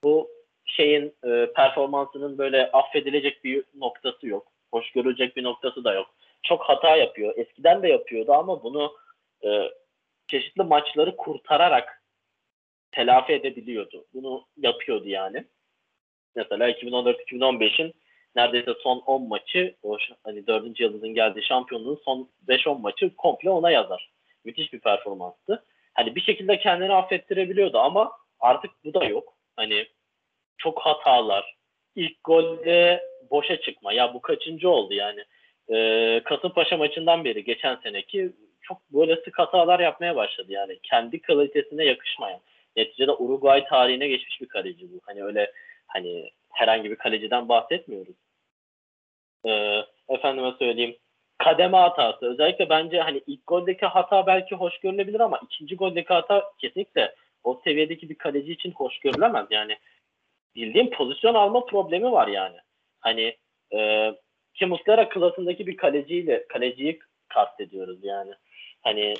bu 0.04 0.30
şeyin 0.64 1.14
e, 1.24 1.52
performansının 1.52 2.38
böyle 2.38 2.70
affedilecek 2.70 3.44
bir 3.44 3.64
noktası 3.74 4.26
yok. 4.26 4.52
Hoş 4.72 4.92
görülecek 4.92 5.36
bir 5.36 5.42
noktası 5.42 5.84
da 5.84 5.92
yok. 5.92 6.14
Çok 6.42 6.62
hata 6.62 6.96
yapıyor. 6.96 7.34
Eskiden 7.36 7.82
de 7.82 7.88
yapıyordu 7.88 8.32
ama 8.32 8.62
bunu 8.62 8.96
e, 9.44 9.70
çeşitli 10.28 10.62
maçları 10.62 11.16
kurtararak 11.16 12.02
telafi 12.92 13.32
edebiliyordu. 13.32 14.04
Bunu 14.14 14.46
yapıyordu 14.56 15.08
yani. 15.08 15.44
Mesela 16.38 16.70
2014-2015'in 16.70 17.94
neredeyse 18.36 18.74
son 18.82 18.98
10 18.98 19.28
maçı 19.28 19.74
o 19.82 19.96
hani 20.24 20.46
4. 20.46 20.80
yıldızın 20.80 21.14
geldiği 21.14 21.42
şampiyonluğun 21.42 22.00
son 22.04 22.28
5-10 22.48 22.80
maçı 22.80 23.16
komple 23.16 23.50
ona 23.50 23.70
yazar. 23.70 24.10
Müthiş 24.44 24.72
bir 24.72 24.80
performanstı. 24.80 25.64
Hani 25.94 26.14
bir 26.14 26.20
şekilde 26.20 26.58
kendini 26.58 26.94
affettirebiliyordu 26.94 27.78
ama 27.78 28.12
artık 28.40 28.70
bu 28.84 28.94
da 28.94 29.04
yok. 29.04 29.34
Hani 29.56 29.86
çok 30.58 30.80
hatalar. 30.80 31.54
İlk 31.96 32.24
golde 32.24 33.02
boşa 33.30 33.60
çıkma. 33.60 33.92
Ya 33.92 34.14
bu 34.14 34.20
kaçıncı 34.20 34.70
oldu 34.70 34.94
yani? 34.94 35.24
Ee, 35.72 36.20
Kasımpaşa 36.24 36.76
maçından 36.76 37.24
beri 37.24 37.44
geçen 37.44 37.76
seneki 37.82 38.32
çok 38.62 38.92
böyle 38.92 39.16
sık 39.16 39.38
hatalar 39.38 39.80
yapmaya 39.80 40.16
başladı 40.16 40.52
yani. 40.52 40.78
Kendi 40.82 41.20
kalitesine 41.20 41.84
yakışmayan. 41.84 42.40
Neticede 42.76 43.12
Uruguay 43.12 43.64
tarihine 43.64 44.08
geçmiş 44.08 44.40
bir 44.40 44.48
kaleci 44.48 44.92
bu. 44.92 45.00
Hani 45.02 45.24
öyle 45.24 45.52
hani 45.88 46.30
herhangi 46.52 46.90
bir 46.90 46.96
kaleciden 46.96 47.48
bahsetmiyoruz. 47.48 48.16
Ee, 49.46 49.84
efendime 50.08 50.52
söyleyeyim 50.58 50.96
kademe 51.38 51.76
hatası. 51.76 52.26
Özellikle 52.26 52.68
bence 52.68 53.00
hani 53.00 53.22
ilk 53.26 53.46
goldeki 53.46 53.86
hata 53.86 54.26
belki 54.26 54.54
hoş 54.54 54.80
görülebilir 54.80 55.20
ama 55.20 55.40
ikinci 55.44 55.76
goldeki 55.76 56.08
hata 56.08 56.52
kesinlikle 56.58 57.14
o 57.44 57.60
seviyedeki 57.64 58.08
bir 58.08 58.14
kaleci 58.14 58.52
için 58.52 58.72
hoş 58.72 58.98
görülemez. 58.98 59.46
Yani 59.50 59.78
bildiğim 60.54 60.90
pozisyon 60.90 61.34
alma 61.34 61.64
problemi 61.64 62.12
var 62.12 62.28
yani. 62.28 62.56
Hani 63.00 63.36
e, 63.74 64.12
ki 64.54 64.68
klasındaki 65.10 65.66
bir 65.66 65.76
kaleciyle 65.76 66.46
kaleciyi 66.48 66.98
kastediyoruz 67.28 68.04
yani. 68.04 68.32
Hani 68.82 69.14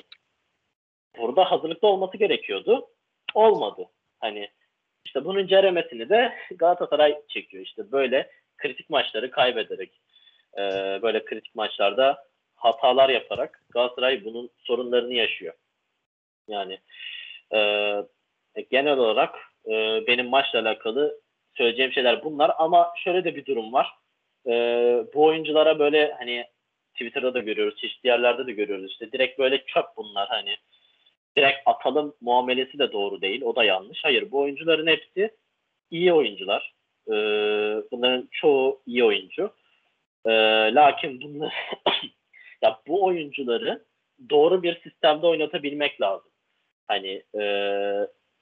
burada 1.17 1.51
hazırlıklı 1.51 1.87
olması 1.87 2.17
gerekiyordu. 2.17 2.87
Olmadı. 3.33 3.89
Hani 4.19 4.49
işte 5.05 5.25
bunun 5.25 5.47
ceremesini 5.47 6.09
de 6.09 6.33
Galatasaray 6.55 7.15
çekiyor. 7.27 7.63
İşte 7.63 7.91
böyle 7.91 8.31
kritik 8.57 8.89
maçları 8.89 9.31
kaybederek 9.31 10.01
e, 10.57 10.61
böyle 11.01 11.25
kritik 11.25 11.55
maçlarda 11.55 12.23
hatalar 12.55 13.09
yaparak 13.09 13.63
Galatasaray 13.69 14.25
bunun 14.25 14.49
sorunlarını 14.57 15.13
yaşıyor. 15.13 15.53
Yani 16.47 16.79
e, 17.53 17.59
genel 18.71 18.97
olarak 18.97 19.35
e, 19.65 19.71
benim 20.07 20.29
maçla 20.29 20.59
alakalı 20.59 21.19
söyleyeceğim 21.57 21.91
şeyler 21.91 22.23
bunlar 22.23 22.51
ama 22.57 22.93
şöyle 23.03 23.23
de 23.23 23.35
bir 23.35 23.45
durum 23.45 23.73
var. 23.73 23.89
E, 24.47 24.51
bu 25.13 25.25
oyunculara 25.25 25.79
böyle 25.79 26.13
hani 26.17 26.45
Twitter'da 26.93 27.33
da 27.33 27.39
görüyoruz, 27.39 27.77
çeşitli 27.77 28.07
yerlerde 28.07 28.47
de 28.47 28.51
görüyoruz. 28.51 28.91
İşte 28.91 29.11
direkt 29.11 29.39
böyle 29.39 29.65
çöp 29.65 29.85
bunlar 29.97 30.27
hani 30.27 30.57
direkt 31.37 31.59
atalım 31.65 32.15
muamelesi 32.21 32.79
de 32.79 32.91
doğru 32.91 33.21
değil. 33.21 33.41
O 33.41 33.55
da 33.55 33.63
yanlış. 33.63 33.99
Hayır 34.03 34.31
bu 34.31 34.39
oyuncuların 34.39 34.87
hepsi 34.87 35.31
iyi 35.91 36.13
oyuncular. 36.13 36.73
Ee, 37.07 37.13
bunların 37.91 38.29
çoğu 38.31 38.81
iyi 38.85 39.03
oyuncu. 39.03 39.53
Ee, 40.25 40.31
lakin 40.73 41.21
bunlar 41.21 41.53
ya 42.61 42.79
bu 42.87 43.05
oyuncuları 43.05 43.85
doğru 44.29 44.63
bir 44.63 44.81
sistemde 44.81 45.27
oynatabilmek 45.27 46.01
lazım. 46.01 46.31
Hani 46.87 47.23
e, 47.33 47.41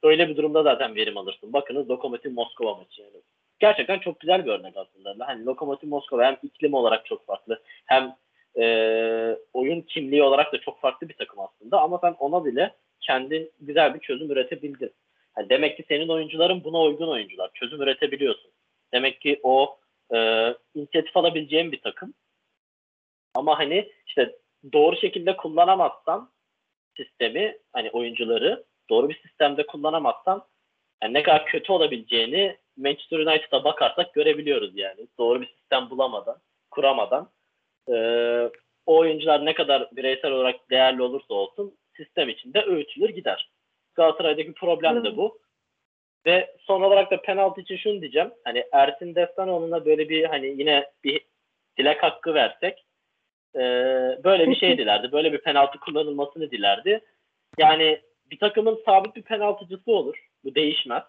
öyle 0.03 0.29
bir 0.29 0.37
durumda 0.37 0.63
zaten 0.63 0.95
verim 0.95 1.17
alırsın. 1.17 1.53
Bakınız 1.53 1.89
Lokomotiv 1.89 2.31
Moskova 2.31 2.75
maçı 2.75 3.01
yani. 3.01 3.21
Gerçekten 3.59 3.99
çok 3.99 4.19
güzel 4.19 4.45
bir 4.45 4.51
örnek 4.51 4.77
aslında. 4.77 5.27
Hani 5.27 5.45
Lokomotiv 5.45 5.87
Moskova 5.87 6.25
hem 6.25 6.37
iklim 6.43 6.73
olarak 6.73 7.05
çok 7.05 7.25
farklı 7.25 7.61
hem 7.85 8.15
e, 8.59 9.37
oyun 9.53 9.81
kimliği 9.81 10.23
olarak 10.23 10.53
da 10.53 10.61
çok 10.61 10.81
farklı 10.81 11.09
bir 11.09 11.13
takım 11.13 11.36
aslında. 11.67 11.81
Ama 11.81 11.99
sen 12.01 12.15
ona 12.19 12.45
bile 12.45 12.75
kendin 13.01 13.51
güzel 13.59 13.93
bir 13.93 13.99
çözüm 13.99 14.31
üretebildin. 14.31 14.93
Yani 15.37 15.49
demek 15.49 15.77
ki 15.77 15.85
senin 15.87 16.07
oyuncuların 16.07 16.63
buna 16.63 16.81
uygun 16.81 17.07
oyuncular. 17.07 17.51
Çözüm 17.53 17.81
üretebiliyorsun. 17.81 18.51
Demek 18.93 19.21
ki 19.21 19.39
o 19.43 19.77
e, 20.15 20.17
inisiyatif 20.75 21.17
alabileceğin 21.17 21.71
bir 21.71 21.81
takım. 21.81 22.13
Ama 23.35 23.59
hani 23.59 23.91
işte 24.07 24.35
doğru 24.73 24.97
şekilde 24.97 25.37
kullanamazsan 25.37 26.29
sistemi 26.97 27.57
hani 27.73 27.89
oyuncuları 27.89 28.63
doğru 28.89 29.09
bir 29.09 29.21
sistemde 29.21 29.65
kullanamazsan 29.65 30.43
yani 31.03 31.13
ne 31.13 31.23
kadar 31.23 31.45
kötü 31.45 31.71
olabileceğini 31.71 32.57
Manchester 32.77 33.19
United'a 33.19 33.63
bakarsak 33.63 34.13
görebiliyoruz 34.13 34.77
yani. 34.77 35.07
Doğru 35.19 35.41
bir 35.41 35.55
sistem 35.59 35.89
bulamadan, 35.89 36.37
kuramadan 36.71 37.29
e, 37.89 37.95
o 38.87 38.97
oyuncular 38.97 39.45
ne 39.45 39.53
kadar 39.53 39.89
bireysel 39.91 40.31
olarak 40.31 40.69
değerli 40.69 41.01
olursa 41.01 41.33
olsun 41.33 41.77
sistem 41.97 42.29
içinde 42.29 42.63
öğütülür 42.65 43.09
gider. 43.09 43.51
Galatasaray'daki 43.95 44.53
problem 44.53 45.03
de 45.03 45.17
bu. 45.17 45.39
Ve 46.25 46.55
son 46.59 46.81
olarak 46.81 47.11
da 47.11 47.21
penaltı 47.21 47.61
için 47.61 47.77
şunu 47.77 48.01
diyeceğim. 48.01 48.31
Hani 48.43 48.63
Ersin 48.71 49.15
Destanoğlu'na 49.15 49.85
böyle 49.85 50.09
bir 50.09 50.23
hani 50.23 50.47
yine 50.47 50.91
bir 51.03 51.21
dilek 51.77 52.03
hakkı 52.03 52.33
versek 52.33 52.85
e, 53.55 53.61
böyle 54.23 54.49
bir 54.49 54.55
şey 54.55 54.77
dilerdi. 54.77 55.11
Böyle 55.11 55.33
bir 55.33 55.41
penaltı 55.41 55.79
kullanılmasını 55.79 56.51
dilerdi. 56.51 57.01
Yani 57.57 58.01
bir 58.31 58.39
takımın 58.39 58.81
sabit 58.85 59.15
bir 59.15 59.21
penaltıcısı 59.21 59.91
olur. 59.91 60.27
Bu 60.43 60.55
değişmez. 60.55 61.03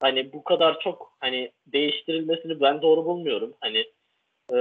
Hani 0.00 0.32
bu 0.32 0.44
kadar 0.44 0.80
çok 0.80 1.16
hani 1.20 1.52
değiştirilmesini 1.66 2.60
ben 2.60 2.82
doğru 2.82 3.04
bulmuyorum. 3.04 3.54
Hani 3.60 3.84
e, 4.54 4.58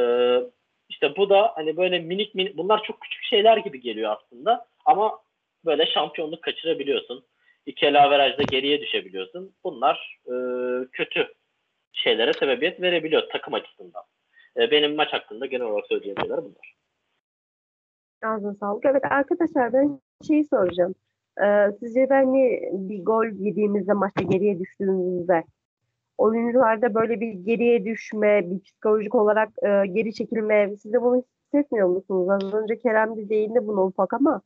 işte 0.92 1.16
bu 1.18 1.30
da 1.30 1.52
hani 1.56 1.78
böyle 1.78 2.00
minik 2.00 2.36
minik 2.36 2.58
bunlar 2.58 2.84
çok 2.84 3.02
küçük 3.02 3.24
şeyler 3.24 3.58
gibi 3.58 3.82
geliyor 3.82 4.18
aslında. 4.18 4.66
Ama 4.86 5.20
böyle 5.66 5.86
şampiyonluk 5.86 6.44
kaçırabiliyorsun. 6.44 7.26
İki 7.66 7.86
elaverajda 7.86 8.44
geriye 8.44 8.82
düşebiliyorsun. 8.82 9.56
Bunlar 9.64 10.20
e, 10.26 10.34
kötü. 10.92 11.34
şeylere 11.94 12.34
sebebiyet 12.34 12.82
verebiliyor 12.82 13.30
takım 13.32 13.54
açısından. 13.54 14.04
E, 14.58 14.72
benim 14.72 14.96
maç 14.96 15.14
hakkında 15.14 15.46
genel 15.46 15.66
olarak 15.66 15.88
söyleyeceğim 15.88 16.18
şeyler 16.22 16.38
bunlar. 16.38 16.76
Ağzına 18.24 18.54
sağlık. 18.54 18.86
Evet 18.86 19.04
arkadaşlar 19.10 19.74
ben 19.74 20.00
şeyi 20.28 20.46
soracağım. 20.46 20.96
Ee, 21.44 21.72
sizce 21.80 22.10
ben 22.10 22.34
bir 22.90 23.06
gol 23.06 23.26
yediğimizde 23.26 23.94
maçta 23.94 24.24
geriye 24.24 24.60
düştüğümüzde 24.60 25.44
oyuncularda 26.22 26.94
böyle 26.94 27.20
bir 27.20 27.34
geriye 27.34 27.86
düşme, 27.86 28.52
bir 28.52 28.60
psikolojik 28.60 29.16
olarak 29.16 29.50
e, 29.64 29.88
geri 29.88 30.14
çekilme 30.14 30.76
siz 30.82 30.94
de 30.94 31.02
bunu 31.02 31.24
hissetmiyor 31.54 31.88
musunuz? 31.88 32.30
Az 32.30 32.54
önce 32.54 32.80
Kerem 32.80 33.18
de 33.18 33.30
değindi 33.30 33.68
buna 33.68 33.86
ufak 33.86 34.14
ama 34.14 34.42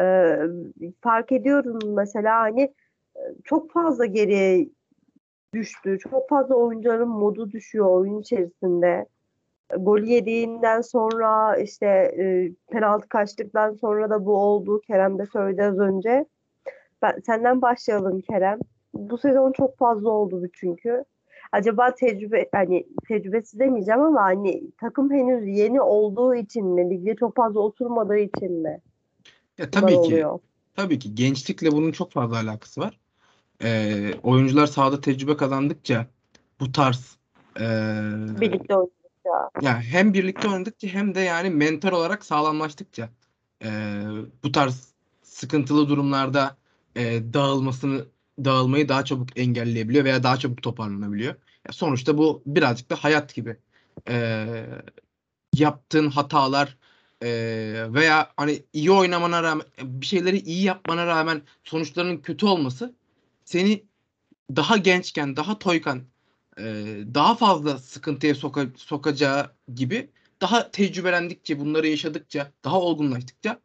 e, 0.00 0.36
fark 1.00 1.32
ediyorum 1.32 1.78
mesela 1.96 2.40
hani 2.40 2.62
e, 3.16 3.20
çok 3.44 3.72
fazla 3.72 4.06
geriye 4.06 4.68
düştü. 5.54 5.98
Çok 5.98 6.28
fazla 6.28 6.54
oyuncuların 6.54 7.08
modu 7.08 7.50
düşüyor 7.50 7.86
oyun 7.86 8.20
içerisinde. 8.20 9.06
Golü 9.78 10.06
yediğinden 10.06 10.80
sonra 10.80 11.56
işte 11.56 11.86
e, 11.86 12.52
penaltı 12.70 13.08
kaçtıktan 13.08 13.74
sonra 13.74 14.10
da 14.10 14.24
bu 14.24 14.36
oldu. 14.36 14.80
Kerem 14.80 15.18
de 15.18 15.26
söyledi 15.26 15.62
az 15.62 15.78
önce. 15.78 16.26
Ben, 17.02 17.20
senden 17.26 17.62
başlayalım 17.62 18.20
Kerem. 18.20 18.58
Bu 18.94 19.18
sezon 19.18 19.52
çok 19.52 19.78
fazla 19.78 20.10
oldu 20.10 20.42
bu 20.42 20.46
çünkü. 20.52 21.04
Acaba 21.52 21.94
tecrübe 21.94 22.48
hani 22.52 22.86
tecrübesiz 23.08 23.60
demeyeceğim 23.60 24.00
ama 24.00 24.22
hani 24.22 24.62
takım 24.80 25.10
henüz 25.10 25.58
yeni 25.58 25.80
olduğu 25.80 26.34
için 26.34 26.66
mi? 26.66 26.90
Ligde 26.90 27.16
çok 27.16 27.36
fazla 27.36 27.60
oturmadığı 27.60 28.18
için 28.18 28.52
mi? 28.52 28.80
Ya 29.58 29.72
bunlar 29.72 29.80
tabii 29.80 29.92
ki 29.92 29.98
oluyor? 29.98 30.38
tabii 30.76 30.98
ki 30.98 31.14
gençlikle 31.14 31.72
bunun 31.72 31.92
çok 31.92 32.12
fazla 32.12 32.36
alakası 32.36 32.80
var. 32.80 33.00
Ee, 33.64 34.10
oyuncular 34.22 34.66
sahada 34.66 35.00
tecrübe 35.00 35.36
kazandıkça 35.36 36.06
bu 36.60 36.72
tarz 36.72 37.18
ee, 37.60 37.62
Birlikte 38.40 38.76
oynadıkça. 38.76 39.50
yani 39.62 39.82
hem 39.82 40.14
birlikte 40.14 40.48
oynadıkça 40.48 40.88
hem 40.88 41.14
de 41.14 41.20
yani 41.20 41.50
mental 41.50 41.92
olarak 41.92 42.24
sağlamlaştıkça 42.24 43.08
ee, 43.64 44.02
bu 44.44 44.52
tarz 44.52 44.94
sıkıntılı 45.22 45.88
durumlarda 45.88 46.56
ee, 46.96 47.32
dağılmasını 47.34 48.04
dağılmayı 48.44 48.88
daha 48.88 49.04
çabuk 49.04 49.38
engelleyebiliyor 49.38 50.04
veya 50.04 50.22
daha 50.22 50.36
çabuk 50.36 50.62
toparlanabiliyor. 50.62 51.34
Ya 51.66 51.72
sonuçta 51.72 52.18
bu 52.18 52.42
birazcık 52.46 52.90
da 52.90 52.96
hayat 52.96 53.34
gibi. 53.34 53.56
Ee, 54.08 54.66
yaptığın 55.54 56.10
hatalar 56.10 56.76
ee, 57.22 57.86
veya 57.88 58.32
hani 58.36 58.62
iyi 58.72 58.90
oynamana 58.90 59.42
rağmen 59.42 59.66
bir 59.82 60.06
şeyleri 60.06 60.38
iyi 60.38 60.62
yapmana 60.64 61.06
rağmen 61.06 61.42
sonuçlarının 61.64 62.16
kötü 62.16 62.46
olması 62.46 62.94
seni 63.44 63.84
daha 64.56 64.76
gençken, 64.76 65.36
daha 65.36 65.58
toykan, 65.58 66.02
e, 66.58 66.64
daha 67.14 67.34
fazla 67.34 67.78
sıkıntıya 67.78 68.34
soka, 68.34 68.66
sokacağı 68.76 69.52
gibi 69.74 70.10
daha 70.40 70.70
tecrübelendikçe, 70.70 71.60
bunları 71.60 71.88
yaşadıkça, 71.88 72.52
daha 72.64 72.80
olgunlaştıkça 72.80 73.60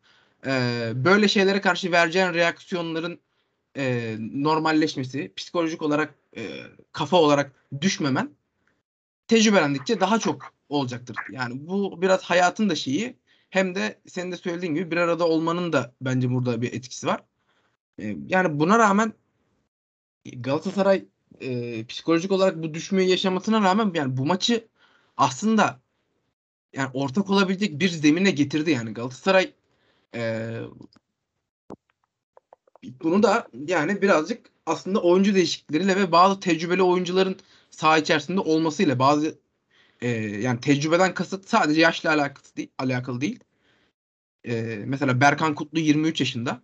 e, 0.45 0.51
böyle 0.95 1.27
şeylere 1.27 1.61
karşı 1.61 1.91
vereceğin 1.91 2.33
reaksiyonların 2.33 3.19
e, 3.77 4.15
normalleşmesi, 4.19 5.33
psikolojik 5.35 5.81
olarak, 5.81 6.15
e, 6.37 6.61
kafa 6.91 7.17
olarak 7.17 7.51
düşmemen 7.81 8.29
tecrübelendikçe 9.27 9.99
daha 9.99 10.19
çok 10.19 10.53
olacaktır. 10.69 11.15
Yani 11.31 11.67
bu 11.67 12.01
biraz 12.01 12.23
hayatın 12.23 12.69
da 12.69 12.75
şeyi 12.75 13.17
hem 13.49 13.75
de 13.75 13.99
senin 14.07 14.31
de 14.31 14.37
söylediğin 14.37 14.75
gibi 14.75 14.91
bir 14.91 14.97
arada 14.97 15.27
olmanın 15.27 15.73
da 15.73 15.93
bence 16.01 16.29
burada 16.29 16.61
bir 16.61 16.73
etkisi 16.73 17.07
var. 17.07 17.23
E, 17.99 18.15
yani 18.27 18.59
buna 18.59 18.79
rağmen 18.79 19.13
Galatasaray 20.25 21.05
e, 21.41 21.85
psikolojik 21.85 22.31
olarak 22.31 22.63
bu 22.63 22.73
düşmeyi 22.73 23.09
yaşamasına 23.09 23.61
rağmen 23.61 23.91
yani 23.95 24.17
bu 24.17 24.25
maçı 24.25 24.67
aslında 25.17 25.79
yani 26.73 26.89
ortak 26.93 27.29
olabilecek 27.29 27.79
bir 27.79 27.89
zemine 27.89 28.31
getirdi 28.31 28.71
yani 28.71 28.93
Galatasaray 28.93 29.53
e, 30.15 30.51
bunu 32.83 33.23
da 33.23 33.47
yani 33.67 34.01
birazcık 34.01 34.49
aslında 34.65 35.01
oyuncu 35.01 35.35
değişiklikleriyle 35.35 35.95
ve 35.95 36.11
bazı 36.11 36.39
tecrübeli 36.39 36.83
oyuncuların 36.83 37.35
saha 37.69 37.97
içerisinde 37.97 38.39
olmasıyla 38.39 38.99
bazı 38.99 39.39
e, 40.01 40.09
yani 40.17 40.59
tecrübeden 40.59 41.13
kasıt 41.13 41.49
sadece 41.49 41.81
yaşla 41.81 42.09
alakası 42.09 42.55
değil, 42.55 42.69
alakalı 42.77 43.21
değil. 43.21 43.39
E, 44.43 44.83
mesela 44.85 45.21
Berkan 45.21 45.55
Kutlu 45.55 45.79
23 45.79 46.19
yaşında. 46.19 46.61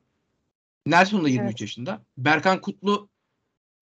Nelson 0.86 1.24
da 1.24 1.30
23 1.30 1.50
Evet. 1.50 1.62
yaşında. 1.62 2.02
Berkan 2.18 2.62
Kutlu 2.62 3.10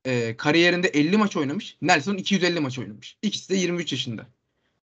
e, 0.06 0.38
kariyerinde 0.38 0.88
50 0.88 1.17
maç 1.17 1.38
oynamış. 1.38 1.78
Nelson 1.82 2.17
250 2.17 2.60
maç 2.60 2.80
oynamış. 2.80 3.17
İkisi 3.22 3.50
de 3.50 3.56
23 3.56 3.91
yaşında. 3.91 4.28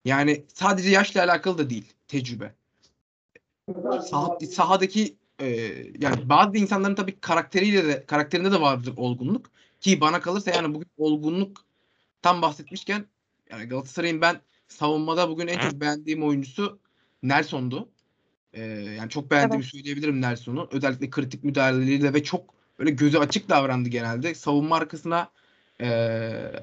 Yani 0.06 0.46
sadece 0.54 0.90
yaşla 0.90 1.24
alakalı 1.24 1.58
da 1.58 1.70
değil 1.70 1.94
tecrübe. 2.08 2.54
Saha, 4.10 4.40
sahadaki 4.40 5.16
e, 5.40 5.48
yani 6.00 6.30
bazı 6.30 6.58
insanların 6.58 6.96
tabii 6.96 7.20
karakteriyle 7.20 7.88
de 7.88 8.06
karakterinde 8.06 8.52
de 8.52 8.62
vardır 8.62 8.94
olgunluk. 8.98 9.52
Ki 9.82 10.02
bana 10.02 10.22
kalırsa 10.22 10.52
yani 10.52 10.74
bugün 10.74 10.90
olgunluk 10.98 11.66
tam 12.22 12.42
bahsetmişken 12.42 13.06
yani 13.52 13.66
Galatasaray'ın 13.66 14.22
ben 14.22 14.42
savunmada 14.68 15.30
bugün 15.30 15.48
en 15.48 15.60
çok 15.60 15.82
beğendiğim 15.82 16.24
oyuncusu 16.24 16.80
Nelson'du. 17.24 17.90
E, 18.54 18.64
yani 18.72 19.10
çok 19.10 19.32
beğendiğimi 19.32 19.64
söyleyebilirim 19.66 20.22
Nelson'u. 20.22 20.70
Özellikle 20.72 21.10
kritik 21.10 21.44
müdahaleleriyle 21.44 22.14
ve 22.14 22.24
çok 22.24 22.54
böyle 22.80 22.92
gözü 22.92 23.18
açık 23.18 23.50
davrandı 23.50 23.90
genelde. 23.90 24.36
Savunma 24.36 24.76
arkasına 24.76 25.32
e, 25.82 25.88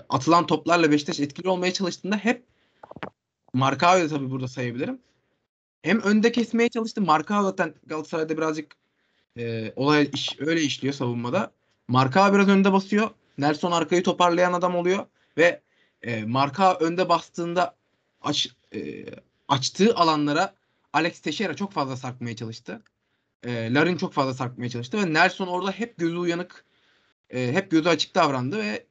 atılan 0.08 0.46
toplarla 0.46 0.90
Beşiktaş 0.90 1.20
etkili 1.20 1.48
olmaya 1.48 1.72
çalıştığında 1.72 2.16
hep 2.16 2.44
Markao'yu 3.52 4.04
da 4.04 4.08
tabii 4.08 4.30
burada 4.30 4.48
sayabilirim. 4.48 4.98
Hem 5.83 6.01
önde 6.01 6.33
kesmeye 6.33 6.68
çalıştı. 6.68 7.01
Markao 7.01 7.42
zaten 7.42 7.75
Galatasaray'da 7.87 8.37
birazcık 8.37 8.77
e, 9.38 9.73
olay 9.77 10.11
iş, 10.12 10.37
öyle 10.40 10.61
işliyor 10.62 10.95
savunmada. 10.95 11.53
Markao 11.88 12.35
biraz 12.35 12.49
önde 12.49 12.73
basıyor. 12.73 13.11
Nelson 13.38 13.73
arkayı 13.73 14.03
toparlayan 14.03 14.53
adam 14.53 14.77
oluyor 14.77 15.07
ve 15.37 15.62
e, 16.03 16.25
Markao 16.25 16.75
önde 16.81 17.09
bastığında 17.09 17.77
aç, 18.21 18.49
e, 18.75 19.05
açtığı 19.49 19.95
alanlara 19.95 20.55
Alex 20.92 21.21
Teixeira 21.21 21.57
çok 21.57 21.73
fazla 21.73 21.97
sarkmaya 21.97 22.37
çalıştı. 22.37 22.83
E, 23.45 23.75
Larin 23.75 23.97
çok 23.97 24.12
fazla 24.12 24.35
sarkmaya 24.35 24.71
çalıştı 24.71 24.99
ve 24.99 25.12
Nelson 25.12 25.47
orada 25.47 25.71
hep 25.71 25.99
gözü 25.99 26.16
uyanık, 26.16 26.64
e, 27.31 27.53
hep 27.53 27.71
gözü 27.71 27.88
açık 27.88 28.14
davrandı 28.14 28.59
ve 28.59 28.87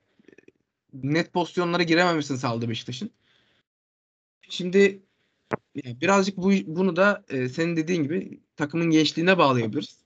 net 0.93 1.33
pozisyonlara 1.33 1.83
girememesini 1.83 2.37
sağladı 2.37 2.69
Beşiktaş'ın. 2.69 3.11
Şimdi 4.49 5.01
birazcık 5.75 6.37
bu 6.37 6.51
bunu 6.65 6.95
da 6.95 7.23
e, 7.29 7.49
senin 7.49 7.75
dediğin 7.75 8.03
gibi 8.03 8.39
takımın 8.55 8.89
gençliğine 8.89 9.37
bağlayabiliriz. 9.37 9.97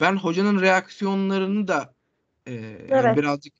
Ben 0.00 0.16
hocanın 0.16 0.60
reaksiyonlarını 0.60 1.68
da 1.68 1.94
e, 2.46 2.52
yani 2.52 2.78
Evet. 2.88 3.16
birazcık 3.16 3.54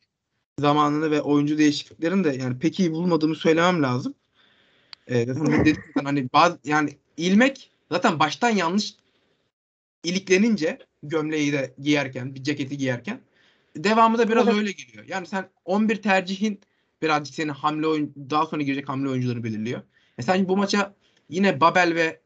zamanını 0.59 1.11
ve 1.11 1.23
oyuncu 1.23 1.59
değişikliklerini 1.59 2.25
de 2.25 2.37
yani 2.43 2.59
pek 2.59 2.81
iyi 2.81 2.93
bulmadığımı 2.93 3.35
söylemem 3.35 3.83
lazım. 3.83 4.15
E, 5.07 5.27
zaten 5.27 5.65
dedim 5.65 5.83
hani 6.05 6.29
bazı 6.33 6.59
yani 6.65 6.99
ilmek 7.17 7.71
zaten 7.93 8.19
baştan 8.19 8.51
yanlış 8.51 8.95
iliklenince 10.05 10.79
gömleği 11.03 11.53
de 11.53 11.75
giyerken, 11.79 12.35
bir 12.35 12.43
ceketi 12.43 12.79
giyerken 12.79 13.21
devamı 13.77 14.19
da 14.19 14.29
biraz 14.29 14.47
Evet. 14.47 14.57
öyle 14.57 14.73
geliyor. 14.73 15.05
Yani 15.09 15.27
sen 15.27 15.49
11 15.65 16.03
tercihin 16.03 16.61
birazcık 17.03 17.35
senin 17.35 17.49
hamle 17.49 17.87
oyun 17.87 18.15
daha 18.31 18.47
sonra 18.47 18.63
girecek 18.63 18.89
hamle 18.89 19.09
oyuncuları 19.09 19.45
belirliyor. 19.45 19.83
E 20.19 20.23
sen 20.23 20.49
bu 20.49 20.57
maça 20.57 20.95
yine 21.29 21.61
Babel 21.61 21.95
ve 21.95 22.21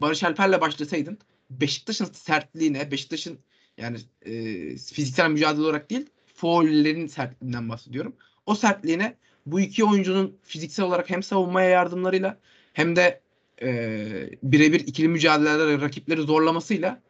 Barış 0.00 0.24
Alper'le 0.24 0.60
başlasaydın 0.60 1.18
Beşiktaş'ın 1.50 2.04
sertliğine, 2.04 2.90
Beşiktaş'ın 2.90 3.38
yani 3.78 3.98
e, 4.22 4.32
fiziksel 4.76 5.30
mücadele 5.30 5.62
olarak 5.62 5.90
değil, 5.90 6.06
faullerin 6.34 7.06
sertliğinden 7.06 7.68
bahsediyorum. 7.68 8.16
O 8.46 8.54
sertliğine 8.54 9.16
bu 9.46 9.60
iki 9.60 9.84
oyuncunun 9.84 10.38
fiziksel 10.42 10.86
olarak 10.86 11.10
hem 11.10 11.22
savunmaya 11.22 11.68
yardımlarıyla 11.68 12.38
hem 12.72 12.96
de 12.96 13.20
e, 13.62 14.30
birebir 14.42 14.80
ikili 14.80 15.08
mücadelelerde 15.08 15.80
rakipleri 15.80 16.22
zorlamasıyla 16.22 17.00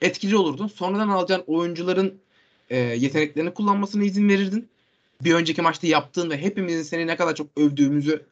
etkili 0.00 0.36
olurdun. 0.36 0.66
Sonradan 0.66 1.08
alacağın 1.08 1.44
oyuncuların 1.46 2.20
e, 2.70 2.78
yeteneklerini 2.78 3.54
kullanmasına 3.54 4.04
izin 4.04 4.28
verirdin. 4.28 4.68
Bir 5.20 5.34
önceki 5.34 5.62
maçta 5.62 5.86
yaptığın 5.86 6.30
ve 6.30 6.42
hepimizin 6.42 6.82
seni 6.82 7.06
ne 7.06 7.16
kadar 7.16 7.34
çok 7.34 7.46
övdüğümüzü 7.56 8.26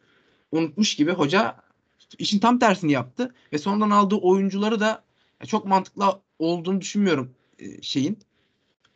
unutmuş 0.53 0.97
gibi 0.97 1.11
hoca 1.11 1.57
işin 2.19 2.39
tam 2.39 2.59
tersini 2.59 2.93
yaptı 2.93 3.35
ve 3.53 3.59
sonradan 3.59 3.91
aldığı 3.91 4.17
oyuncuları 4.17 4.81
da 4.81 5.05
çok 5.47 5.67
mantıklı 5.67 6.21
olduğunu 6.39 6.81
düşünmüyorum 6.81 7.35
e, 7.59 7.83
şeyin 7.83 8.19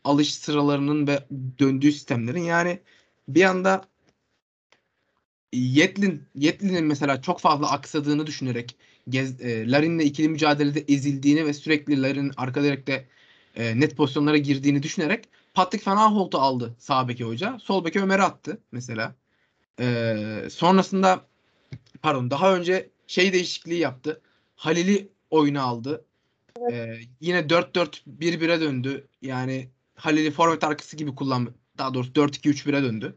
alış 0.05 0.35
sıralarının 0.35 1.07
ve 1.07 1.27
döndüğü 1.59 1.93
sistemlerin 1.93 2.43
yani 2.43 2.81
bir 3.29 3.45
anda 3.45 3.85
Yetlin 5.53 6.23
Yetlin'in 6.35 6.85
mesela 6.85 7.23
çok 7.23 7.41
fazla 7.41 7.71
aksadığını 7.71 8.27
düşünerek 8.27 8.77
Gez, 9.09 9.41
e, 9.41 9.71
Larin'le 9.71 10.01
ikili 10.01 10.29
mücadelede 10.29 10.85
ezildiğini 10.89 11.47
ve 11.47 11.53
sürekli 11.53 12.03
Larin'in 12.03 12.33
arka 12.37 12.63
direkte 12.63 13.09
e, 13.55 13.81
net 13.81 13.97
pozisyonlara 13.97 14.37
girdiğini 14.37 14.83
düşünerek 14.83 15.29
Patrick 15.55 15.91
Van 15.91 15.97
Aanholt'u 15.97 16.39
aldı 16.39 16.77
sağ 16.79 17.09
beke 17.09 17.25
hoca. 17.25 17.59
Sol 17.63 17.85
beke 17.85 18.01
Ömer'i 18.01 18.23
attı 18.23 18.61
mesela. 18.73 19.15
Ee, 19.81 20.49
sonrasında 20.51 21.27
pardon 22.03 22.31
daha 22.31 22.57
önce 22.57 22.91
şey 23.07 23.33
değişikliği 23.33 23.79
yaptı. 23.79 24.21
Halil'i 24.57 25.09
oyuna 25.31 25.63
aldı. 25.63 26.05
Ee, 26.73 26.95
yine 27.21 27.39
4-4-1-1'e 27.39 28.61
döndü. 28.61 29.09
Yani 29.23 29.71
Halil'i 29.95 30.31
forvet 30.31 30.65
arkası 30.65 30.97
gibi 30.97 31.15
kullan 31.15 31.55
daha 31.79 31.95
doğrusu 31.95 32.13
4-2-3-1'e 32.13 32.83
döndü. 32.83 33.17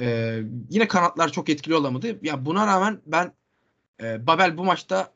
Ee, 0.00 0.42
yine 0.70 0.88
kanatlar 0.88 1.32
çok 1.32 1.48
etkili 1.48 1.74
olamadı. 1.74 2.18
Ya 2.22 2.46
buna 2.46 2.66
rağmen 2.66 3.00
ben 3.06 3.32
e, 4.02 4.26
Babel 4.26 4.58
bu 4.58 4.64
maçta 4.64 5.12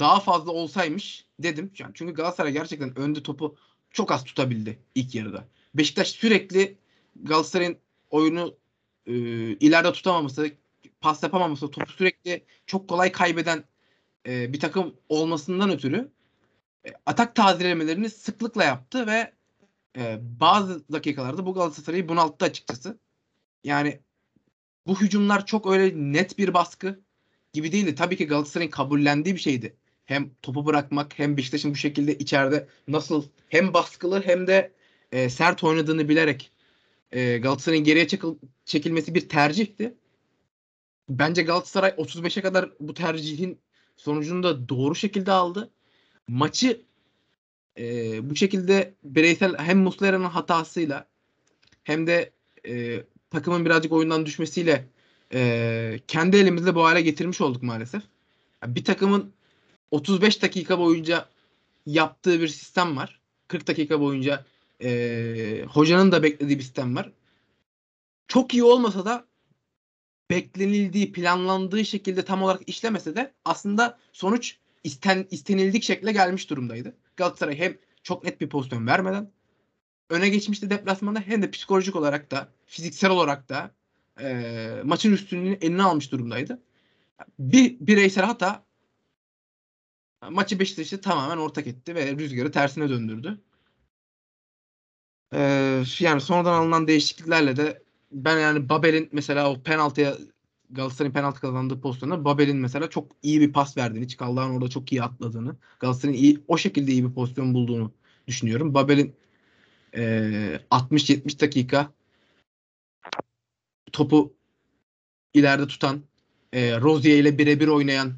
daha 0.00 0.20
fazla 0.20 0.52
olsaymış 0.52 1.26
dedim. 1.38 1.70
Yani 1.78 1.90
çünkü 1.94 2.14
Galatasaray 2.14 2.52
gerçekten 2.52 2.98
önde 2.98 3.22
topu 3.22 3.56
çok 3.90 4.12
az 4.12 4.24
tutabildi 4.24 4.78
ilk 4.94 5.14
yarıda. 5.14 5.44
Beşiktaş 5.74 6.08
sürekli 6.08 6.76
Galatasaray'ın 7.16 7.76
oyunu 8.10 8.56
e, 9.06 9.12
ileride 9.52 9.92
tutamaması, 9.92 10.50
pas 11.00 11.22
yapamaması, 11.22 11.70
topu 11.70 11.92
sürekli 11.92 12.44
çok 12.66 12.88
kolay 12.88 13.12
kaybeden 13.12 13.64
e, 14.26 14.52
bir 14.52 14.60
takım 14.60 14.96
olmasından 15.08 15.70
ötürü 15.70 16.12
e, 16.86 16.90
atak 17.06 17.34
tazelemelerini 17.36 18.10
sıklıkla 18.10 18.64
yaptı 18.64 19.06
ve 19.06 19.32
e, 19.96 20.18
bazı 20.40 20.92
dakikalarda 20.92 21.46
bu 21.46 21.54
Galatasaray'ı 21.54 22.08
bunalttı 22.08 22.44
açıkçası. 22.44 22.98
Yani 23.64 24.00
bu 24.86 25.00
hücumlar 25.00 25.46
çok 25.46 25.66
öyle 25.72 25.94
net 25.96 26.38
bir 26.38 26.54
baskı 26.54 27.00
gibi 27.52 27.72
değildi. 27.72 27.94
Tabii 27.94 28.16
ki 28.16 28.26
Galatasaray'ın 28.26 28.70
kabullendiği 28.70 29.34
bir 29.34 29.40
şeydi. 29.40 29.76
Hem 30.04 30.30
topu 30.42 30.66
bırakmak 30.66 31.18
hem 31.18 31.36
Beşiktaş'ın 31.36 31.70
bu 31.70 31.76
şekilde 31.76 32.18
içeride 32.18 32.68
nasıl 32.88 33.24
hem 33.48 33.74
baskılı 33.74 34.22
hem 34.22 34.46
de 34.46 34.72
e, 35.12 35.30
sert 35.30 35.64
oynadığını 35.64 36.08
bilerek 36.08 36.52
e, 37.12 37.38
Galatasaray'ın 37.38 37.84
geriye 37.84 38.06
çekil- 38.08 38.38
çekilmesi 38.64 39.14
bir 39.14 39.28
tercihti. 39.28 39.94
Bence 41.08 41.42
Galatasaray 41.42 41.90
35'e 41.90 42.42
kadar 42.42 42.70
bu 42.80 42.94
tercihin 42.94 43.58
sonucunu 43.96 44.42
da 44.42 44.68
doğru 44.68 44.94
şekilde 44.94 45.32
aldı. 45.32 45.70
Maçı 46.28 46.82
e, 47.78 48.30
bu 48.30 48.36
şekilde 48.36 48.94
bireysel 49.04 49.58
hem 49.58 49.78
Muslera'nın 49.78 50.24
hatasıyla 50.24 51.06
hem 51.84 52.06
de 52.06 52.32
e, 52.68 53.04
takımın 53.30 53.64
birazcık 53.64 53.92
oyundan 53.92 54.26
düşmesiyle 54.26 54.88
e, 55.32 56.00
kendi 56.08 56.36
elimizde 56.36 56.74
bu 56.74 56.84
hale 56.84 57.00
getirmiş 57.00 57.40
olduk 57.40 57.62
maalesef. 57.62 58.02
Bir 58.66 58.84
takımın 58.84 59.32
35 59.90 60.42
dakika 60.42 60.78
boyunca 60.78 61.28
yaptığı 61.86 62.40
bir 62.40 62.48
sistem 62.48 62.96
var. 62.96 63.20
40 63.48 63.66
dakika 63.66 64.00
boyunca 64.00 64.44
e, 64.82 65.64
hocanın 65.68 66.12
da 66.12 66.22
beklediği 66.22 66.58
bir 66.58 66.62
sistem 66.62 66.96
var. 66.96 67.12
Çok 68.28 68.54
iyi 68.54 68.64
olmasa 68.64 69.04
da 69.04 69.24
beklenildiği, 70.30 71.12
planlandığı 71.12 71.84
şekilde 71.84 72.24
tam 72.24 72.42
olarak 72.42 72.68
işlemese 72.68 73.16
de 73.16 73.32
aslında 73.44 73.98
sonuç 74.12 74.56
isten, 74.84 75.26
istenildik 75.30 75.82
şekle 75.82 76.12
gelmiş 76.12 76.50
durumdaydı. 76.50 76.96
Galatasaray 77.16 77.58
hem 77.58 77.78
çok 78.02 78.24
net 78.24 78.40
bir 78.40 78.48
pozisyon 78.48 78.86
vermeden 78.86 79.30
öne 80.10 80.28
geçmişti 80.28 80.70
deplasmanda 80.70 81.20
hem 81.20 81.42
de 81.42 81.50
psikolojik 81.50 81.96
olarak 81.96 82.30
da 82.30 82.48
fiziksel 82.66 83.10
olarak 83.10 83.48
da 83.48 83.74
e, 84.20 84.82
maçın 84.84 85.12
üstünlüğünü 85.12 85.58
eline 85.60 85.82
almış 85.82 86.12
durumdaydı. 86.12 86.62
Bir 87.38 87.76
bireysel 87.80 88.24
hata 88.24 88.64
maçı 90.30 90.58
Beşiktaş'ı 90.58 91.00
tamamen 91.00 91.36
ortak 91.36 91.66
etti 91.66 91.94
ve 91.94 92.16
rüzgarı 92.16 92.52
tersine 92.52 92.88
döndürdü. 92.88 93.40
Ee, 95.34 95.82
yani 95.98 96.20
sonradan 96.20 96.52
alınan 96.52 96.88
değişikliklerle 96.88 97.56
de 97.56 97.82
ben 98.12 98.38
yani 98.38 98.68
Babel'in 98.68 99.08
mesela 99.12 99.50
o 99.50 99.62
penaltıya 99.62 100.16
Galatasaray'ın 100.70 101.14
penaltı 101.14 101.40
kazandığı 101.40 101.80
pozisyonda 101.80 102.24
Babel'in 102.24 102.56
mesela 102.56 102.90
çok 102.90 103.12
iyi 103.22 103.40
bir 103.40 103.52
pas 103.52 103.76
verdiğini, 103.76 104.08
Çikallı'nın 104.08 104.54
orada 104.54 104.68
çok 104.68 104.92
iyi 104.92 105.02
atladığını, 105.02 105.56
Galatasaray'ın 105.80 106.18
iyi 106.18 106.40
o 106.48 106.58
şekilde 106.58 106.92
iyi 106.92 107.04
bir 107.08 107.14
pozisyon 107.14 107.54
bulduğunu 107.54 107.92
düşünüyorum. 108.26 108.74
Babel'in 108.74 109.14
e, 109.94 110.00
60-70 110.70 111.40
dakika 111.40 111.92
topu 113.92 114.34
ileride 115.34 115.66
tutan, 115.66 116.02
e, 116.52 116.80
Rozier 116.80 117.18
ile 117.18 117.38
birebir 117.38 117.68
oynayan 117.68 118.14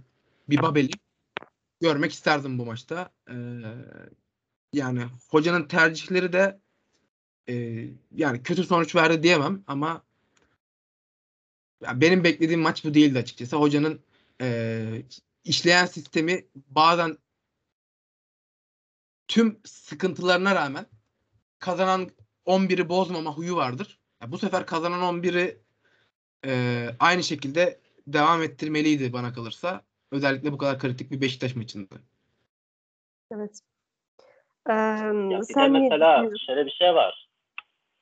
bir 0.48 0.62
Babel'i 0.62 0.90
görmek 1.80 2.12
isterdim 2.12 2.58
bu 2.58 2.66
maçta. 2.66 3.10
E, 3.28 3.34
yani 4.72 5.04
hocanın 5.30 5.68
tercihleri 5.68 6.32
de 6.32 6.60
e, 7.48 7.86
yani 8.14 8.42
kötü 8.42 8.64
sonuç 8.64 8.94
verdi 8.96 9.22
diyemem 9.22 9.64
ama 9.66 10.02
benim 11.94 12.24
beklediğim 12.24 12.60
maç 12.60 12.84
bu 12.84 12.94
değildi 12.94 13.18
açıkçası. 13.18 13.56
Hocanın 13.56 14.00
e, 14.40 15.02
işleyen 15.44 15.86
sistemi 15.86 16.44
bazen 16.54 17.18
tüm 19.28 19.60
sıkıntılarına 19.64 20.54
rağmen 20.54 20.86
kazanan 21.58 22.10
11'i 22.46 22.88
bozmama 22.88 23.36
huyu 23.36 23.56
vardır. 23.56 23.98
Ya 24.22 24.32
bu 24.32 24.38
sefer 24.38 24.66
kazanan 24.66 25.00
11'i 25.00 25.58
e, 26.46 26.86
aynı 27.00 27.22
şekilde 27.22 27.80
devam 28.06 28.42
ettirmeliydi 28.42 29.12
bana 29.12 29.32
kalırsa. 29.32 29.82
Özellikle 30.10 30.52
bu 30.52 30.58
kadar 30.58 30.78
kritik 30.78 31.10
bir 31.10 31.20
Beşiktaş 31.20 31.56
maçında. 31.56 31.94
Evet. 33.30 33.60
Ee, 34.68 34.72
Ya 34.72 35.22
bir 35.30 35.48
de 35.48 35.52
sen 35.54 35.72
ne 35.74 35.78
mesela 35.78 36.30
şöyle 36.46 36.66
bir 36.66 36.70
şey 36.70 36.94
var. 36.94 37.21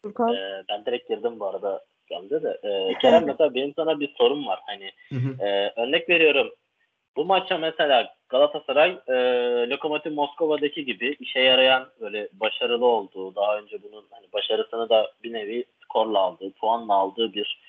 Furkan? 0.03 0.35
Ee, 0.35 0.63
ben 0.69 0.85
direkt 0.85 1.09
girdim 1.09 1.41
bu 1.41 1.47
arada 1.47 1.85
Gamze 2.09 2.43
de. 2.43 2.59
Ee, 2.63 2.99
Kerem 2.99 3.25
mesela 3.27 3.55
benim 3.55 3.75
sana 3.75 4.01
bir 4.01 4.15
sorum 4.19 4.47
var. 4.47 4.61
Hani 4.67 4.91
Hı 5.09 5.15
hı. 5.15 5.45
Ee, 5.45 5.73
örnek 5.77 6.09
veriyorum. 6.09 6.51
Bu 7.17 7.25
maça 7.25 7.59
mesela 7.59 8.15
Galatasaray 8.29 8.99
e, 9.09 9.15
Lokomotiv 9.71 10.13
Moskova'daki 10.13 10.85
gibi 10.85 11.17
işe 11.21 11.41
yarayan 11.41 11.89
böyle 12.01 12.29
başarılı 12.33 12.87
olduğu, 12.87 13.35
daha 13.35 13.59
önce 13.59 13.83
bunun 13.83 14.07
hani 14.11 14.27
başarısını 14.33 14.89
da 14.89 15.13
bir 15.23 15.33
nevi 15.33 15.65
skorla 15.85 16.19
aldığı, 16.19 16.53
puanla 16.53 16.95
aldığı 16.95 17.33
bir 17.33 17.61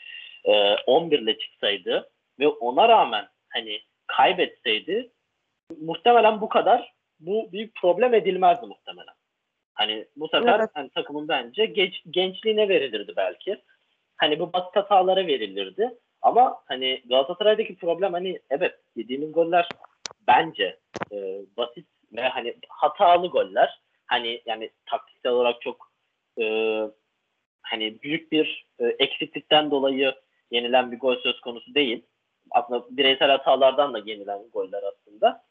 e, 0.45 0.75
11 0.75 1.19
ile 1.19 1.37
çıksaydı 1.37 2.09
ve 2.39 2.47
ona 2.47 2.89
rağmen 2.89 3.27
hani 3.49 3.79
kaybetseydi 4.07 5.11
muhtemelen 5.81 6.41
bu 6.41 6.49
kadar 6.49 6.93
bu 7.19 7.49
bir 7.51 7.71
problem 7.71 8.13
edilmezdi 8.13 8.65
muhtemelen. 8.65 9.13
Hani 9.73 10.05
bu 10.15 10.27
sefer 10.27 10.59
Evet. 10.59 10.69
hani 10.73 10.89
takımın 10.89 11.27
bence 11.27 11.65
genç, 11.65 12.03
gençliğine 12.09 12.69
verilirdi 12.69 13.13
belki. 13.17 13.57
Hani 14.17 14.39
bu 14.39 14.53
basit 14.53 14.75
hatalara 14.75 15.27
verilirdi. 15.27 15.97
Ama 16.21 16.61
hani 16.65 17.01
Galatasaray'daki 17.05 17.75
problem 17.75 18.13
hani 18.13 18.39
evet 18.49 18.75
yediğimiz 18.95 19.31
goller 19.31 19.69
bence 20.27 20.79
e, 21.11 21.41
basit 21.57 21.87
ve 22.13 22.21
hani 22.21 22.55
hatalı 22.69 23.27
goller. 23.27 23.81
Hani 24.05 24.41
yani 24.45 24.69
taktiksel 24.85 25.31
olarak 25.31 25.61
çok 25.61 25.91
e, 26.41 26.45
hani 27.61 28.01
büyük 28.01 28.31
bir 28.31 28.67
e, 28.79 28.85
eksiklikten 28.85 29.71
dolayı 29.71 30.13
yenilen 30.51 30.91
bir 30.91 30.99
gol 30.99 31.15
söz 31.15 31.41
konusu 31.41 31.75
değil. 31.75 32.05
Aslında 32.51 32.85
bireysel 32.89 33.29
hatalardan 33.29 33.93
da 33.93 33.99
yenilen 34.05 34.39
goller 34.53 34.83
aslında. 34.83 35.43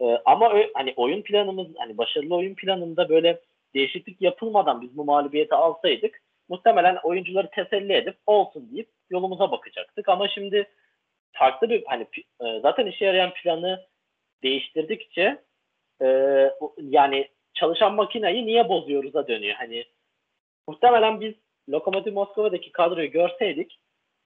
E, 0.00 0.04
ama 0.24 0.54
ö- 0.54 0.70
hani 0.74 0.92
oyun 0.96 1.22
planımız 1.22 1.66
hani 1.78 1.98
başarılı 1.98 2.36
oyun 2.36 2.54
planında 2.54 3.08
böyle 3.08 3.40
değişiklik 3.74 4.22
yapılmadan 4.22 4.82
biz 4.82 4.96
bu 4.96 5.04
mağlubiyeti 5.04 5.54
alsaydık 5.54 6.22
muhtemelen 6.48 6.96
oyuncuları 7.02 7.50
teselli 7.50 7.92
edip 7.92 8.16
olsun 8.26 8.70
deyip 8.72 8.88
yolumuza 9.10 9.50
bakacaktık. 9.50 10.08
Ama 10.08 10.28
şimdi 10.28 10.70
farklı 11.32 11.70
bir 11.70 11.84
hani 11.86 12.06
e, 12.40 12.60
zaten 12.60 12.86
işe 12.86 13.04
yarayan 13.04 13.32
planı 13.34 13.86
değiştirdikçe 14.42 15.42
e, 16.02 16.06
yani 16.78 17.28
çalışan 17.54 17.94
makineyi 17.94 18.46
niye 18.46 18.68
bozuyoruz'a 18.68 19.28
dönüyor. 19.28 19.54
Hani 19.54 19.84
muhtemelen 20.68 21.20
biz 21.20 21.34
Lokomotiv 21.68 22.12
Moskova'daki 22.12 22.72
kadroyu 22.72 23.10
görseydik 23.10 23.80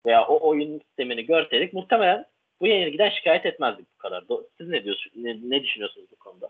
veya 0.06 0.28
o 0.28 0.50
oyun 0.50 0.80
sistemini 0.80 1.26
görseydik 1.26 1.74
muhtemelen 1.74 2.26
bu 2.62 2.68
yenilgiden 2.68 3.10
şikayet 3.10 3.46
etmezdik 3.46 3.86
bu 3.94 3.98
kadar. 3.98 4.24
Siz 4.58 4.68
ne 4.68 4.84
diyorsunuz? 4.84 5.16
Ne, 5.16 5.38
ne 5.44 5.64
düşünüyorsunuz 5.64 6.08
bu 6.12 6.16
konuda? 6.16 6.50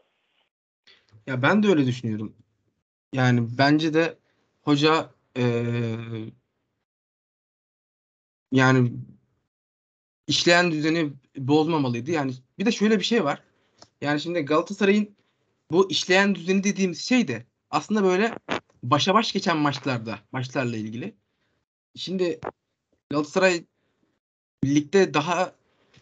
Ya 1.27 1.41
ben 1.41 1.63
de 1.63 1.67
öyle 1.67 1.85
düşünüyorum. 1.85 2.35
Yani 3.13 3.57
bence 3.57 3.93
de 3.93 4.17
hoca 4.61 5.11
eee, 5.35 6.31
yani 8.51 8.91
işleyen 10.27 10.71
düzeni 10.71 11.13
bozmamalıydı. 11.37 12.11
Yani 12.11 12.33
bir 12.59 12.65
de 12.65 12.71
şöyle 12.71 12.99
bir 12.99 13.03
şey 13.03 13.23
var. 13.23 13.43
Yani 14.01 14.21
şimdi 14.21 14.41
Galatasaray'ın 14.41 15.15
bu 15.71 15.91
işleyen 15.91 16.35
düzeni 16.35 16.63
dediğimiz 16.63 17.01
şey 17.01 17.27
de 17.27 17.45
aslında 17.69 18.03
böyle 18.03 18.37
başa 18.83 19.13
baş 19.13 19.31
geçen 19.31 19.57
maçlarda 19.57 20.19
maçlarla 20.31 20.77
ilgili. 20.77 21.15
Şimdi 21.95 22.39
Galatasaray 23.09 23.65
ligde 24.65 25.13
daha 25.13 25.55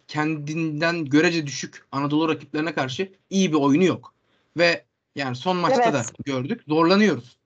kendinden 0.08 1.04
görece 1.04 1.46
düşük 1.46 1.86
Anadolu 1.92 2.28
rakiplerine 2.28 2.74
karşı 2.74 3.12
iyi 3.30 3.52
bir 3.52 3.56
oyunu 3.56 3.84
yok. 3.84 4.14
Ve 4.56 4.84
yani 5.16 5.36
son 5.36 5.56
maçta 5.56 5.82
Evet. 5.82 5.94
da 5.94 6.02
gördük. 6.24 6.62
Zorlanıyoruz. 6.68 7.36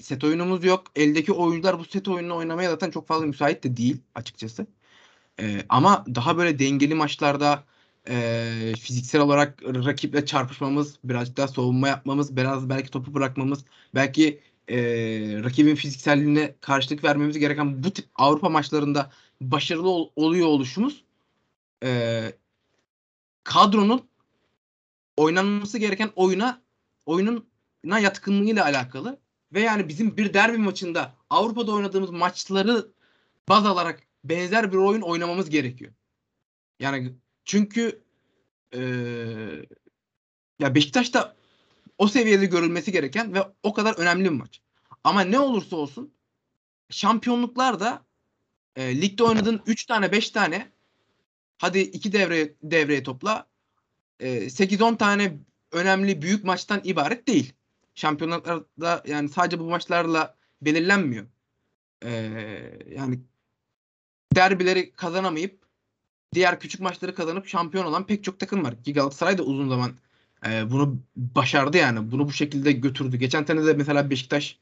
Set 0.00 0.24
oyunumuz 0.24 0.64
yok. 0.64 0.84
Eldeki 0.96 1.32
oyuncular 1.32 1.78
bu 1.78 1.84
set 1.84 2.08
oyununu 2.08 2.36
oynamaya 2.36 2.70
zaten 2.70 2.90
çok 2.90 3.08
fazla 3.08 3.26
müsait 3.26 3.64
de 3.64 3.76
değil 3.76 3.96
açıkçası. 4.14 4.66
E, 5.40 5.62
ama 5.68 6.04
daha 6.14 6.36
böyle 6.36 6.58
dengeli 6.58 6.94
maçlarda 6.94 7.64
e, 8.08 8.74
fiziksel 8.80 9.20
olarak 9.20 9.62
rakiple 9.62 10.26
çarpışmamız, 10.26 10.98
birazcık 11.04 11.36
daha 11.36 11.48
savunma 11.48 11.88
yapmamız, 11.88 12.36
biraz 12.36 12.68
belki 12.68 12.90
topu 12.90 13.14
bırakmamız, 13.14 13.64
belki 13.94 14.40
e, 14.68 14.78
rakibin 15.44 15.74
fizikselliğine 15.74 16.54
karşılık 16.60 17.04
vermemiz 17.04 17.38
gereken 17.38 17.84
bu 17.84 17.90
tip 17.90 18.06
Avrupa 18.14 18.48
maçlarında 18.48 19.10
başarılı 19.40 19.88
ol, 19.88 20.10
oluyor 20.16 20.46
oluşumuz 20.46 21.04
e, 21.84 22.22
kadronun 23.44 24.08
oynanması 25.16 25.78
gereken 25.78 26.10
oyuna 26.16 26.62
oyununa 27.08 27.98
yatkınlığıyla 27.98 28.64
alakalı 28.64 29.20
ve 29.52 29.60
yani 29.60 29.88
bizim 29.88 30.16
bir 30.16 30.34
derbi 30.34 30.58
maçında 30.58 31.14
Avrupa'da 31.30 31.72
oynadığımız 31.72 32.10
maçları 32.10 32.92
baz 33.48 33.66
alarak 33.66 34.02
benzer 34.24 34.72
bir 34.72 34.76
oyun 34.76 35.00
oynamamız 35.00 35.50
gerekiyor. 35.50 35.92
Yani 36.80 37.14
çünkü 37.44 38.02
e, 38.74 38.80
ya 40.58 40.74
Beşiktaş'ta 40.74 41.36
o 41.98 42.08
seviyede 42.08 42.46
görülmesi 42.46 42.92
gereken 42.92 43.34
ve 43.34 43.42
o 43.62 43.72
kadar 43.72 43.94
önemli 43.94 44.24
bir 44.24 44.36
maç. 44.36 44.60
Ama 45.04 45.20
ne 45.20 45.38
olursa 45.38 45.76
olsun 45.76 46.14
şampiyonluklar 46.90 47.80
da 47.80 48.06
e, 48.76 49.00
ligde 49.00 49.24
oynadığın 49.24 49.62
3 49.66 49.86
tane 49.86 50.12
5 50.12 50.30
tane 50.30 50.72
hadi 51.58 51.78
2 51.78 52.12
devre 52.12 52.54
devreye 52.62 53.02
topla 53.02 53.46
e, 54.20 54.28
8-10 54.28 54.96
tane 54.96 55.38
önemli 55.72 56.22
büyük 56.22 56.44
maçtan 56.44 56.80
ibaret 56.84 57.28
değil. 57.28 57.52
Şampiyonluklarda 57.94 59.02
yani 59.06 59.28
sadece 59.28 59.58
bu 59.58 59.64
maçlarla 59.64 60.36
belirlenmiyor. 60.62 61.26
E, 62.04 62.10
yani 62.90 63.20
derbileri 64.36 64.92
kazanamayıp 64.92 65.58
diğer 66.34 66.60
küçük 66.60 66.80
maçları 66.80 67.14
kazanıp 67.14 67.46
şampiyon 67.46 67.84
olan 67.84 68.06
pek 68.06 68.24
çok 68.24 68.38
takım 68.38 68.64
var. 68.64 68.82
Ki 68.82 68.92
Galatasaray 68.92 69.38
da 69.38 69.42
uzun 69.42 69.68
zaman 69.68 69.92
e, 70.46 70.70
bunu 70.70 70.98
başardı 71.16 71.76
yani. 71.76 72.10
Bunu 72.10 72.28
bu 72.28 72.32
şekilde 72.32 72.72
götürdü. 72.72 73.16
Geçen 73.16 73.44
sene 73.44 73.66
de 73.66 73.74
mesela 73.74 74.10
Beşiktaş 74.10 74.58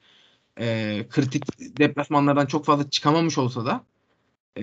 e, 0.61 1.07
kritik 1.11 1.45
deplasmanlardan 1.79 2.47
çok 2.47 2.65
fazla 2.65 2.91
çıkamamış 2.91 3.39
olsa 3.39 3.67
da 3.67 3.85
e, 4.57 4.63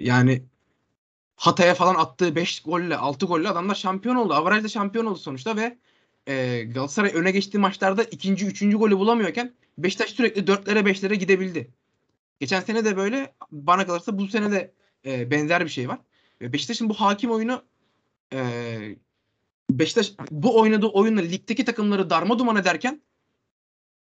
yani 0.00 0.42
Hatay'a 1.36 1.74
falan 1.74 1.94
attığı 1.94 2.36
5 2.36 2.60
golle 2.60 2.96
6 2.96 3.26
golle 3.26 3.48
adamlar 3.48 3.74
şampiyon 3.74 4.16
oldu. 4.16 4.34
Avarajda 4.34 4.68
şampiyon 4.68 5.06
oldu 5.06 5.18
sonuçta 5.18 5.56
ve 5.56 5.78
e, 6.26 6.64
Galatasaray 6.64 7.10
öne 7.14 7.30
geçtiği 7.30 7.58
maçlarda 7.58 8.04
ikinci, 8.04 8.46
üçüncü 8.46 8.76
golü 8.76 8.98
bulamıyorken 8.98 9.54
Beşiktaş 9.78 10.10
sürekli 10.10 10.46
dörtlere 10.46 10.86
beşlere 10.86 11.14
gidebildi. 11.14 11.70
Geçen 12.40 12.60
sene 12.60 12.84
de 12.84 12.96
böyle 12.96 13.34
bana 13.50 13.86
kalırsa 13.86 14.18
bu 14.18 14.28
sene 14.28 14.52
de 14.52 14.72
e, 15.06 15.30
benzer 15.30 15.64
bir 15.64 15.70
şey 15.70 15.88
var. 15.88 15.98
Beşiktaş'ın 16.40 16.88
bu 16.88 16.94
hakim 16.94 17.30
oyunu 17.30 17.62
e, 18.32 18.38
Beşiktaş 19.70 20.12
bu 20.30 20.60
oynadığı 20.60 20.86
oyunla 20.86 21.20
ligdeki 21.20 21.64
takımları 21.64 22.10
darma 22.10 22.38
duman 22.38 22.56
ederken 22.56 23.02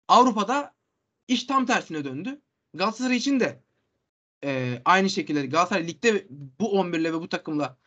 Avrupa'da 0.07 0.73
iş 1.27 1.43
tam 1.43 1.65
tersine 1.65 2.03
döndü. 2.03 2.41
Galatasaray 2.73 3.17
için 3.17 3.39
de 3.39 3.63
e, 4.43 4.81
aynı 4.85 5.09
şekilde 5.09 5.45
Galatasaray 5.45 5.87
ligde 5.87 6.27
bu 6.59 6.71
11 6.79 6.99
ile 6.99 7.13
ve 7.13 7.21
bu 7.21 7.29
takımla 7.29 7.77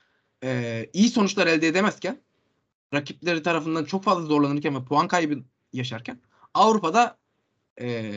e, 0.45 0.87
iyi 0.93 1.09
sonuçlar 1.09 1.47
elde 1.47 1.67
edemezken 1.67 2.19
rakipleri 2.95 3.43
tarafından 3.43 3.85
çok 3.85 4.05
fazla 4.05 4.23
zorlanırken 4.23 4.75
ve 4.75 4.85
puan 4.85 5.09
kaybı 5.09 5.39
yaşarken 5.73 6.21
Avrupa'da 6.55 7.19
e, 7.81 8.13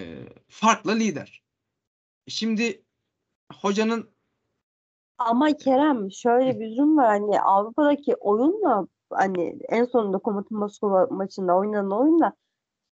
farklı 0.48 0.96
lider. 0.96 1.44
Şimdi 2.28 2.82
hocanın 3.54 4.10
Ama 5.18 5.58
Kerem 5.58 6.12
şöyle 6.12 6.60
bir 6.60 6.72
durum 6.72 6.98
var 6.98 7.08
hani 7.08 7.42
Avrupa'daki 7.42 8.16
oyunla 8.16 8.88
hani 9.10 9.60
en 9.70 9.86
sonunda 9.86 10.18
Komutan 10.18 10.60
Moskova 10.60 11.08
maçında 11.12 11.56
oynanan 11.56 11.92
oyunla 11.92 12.34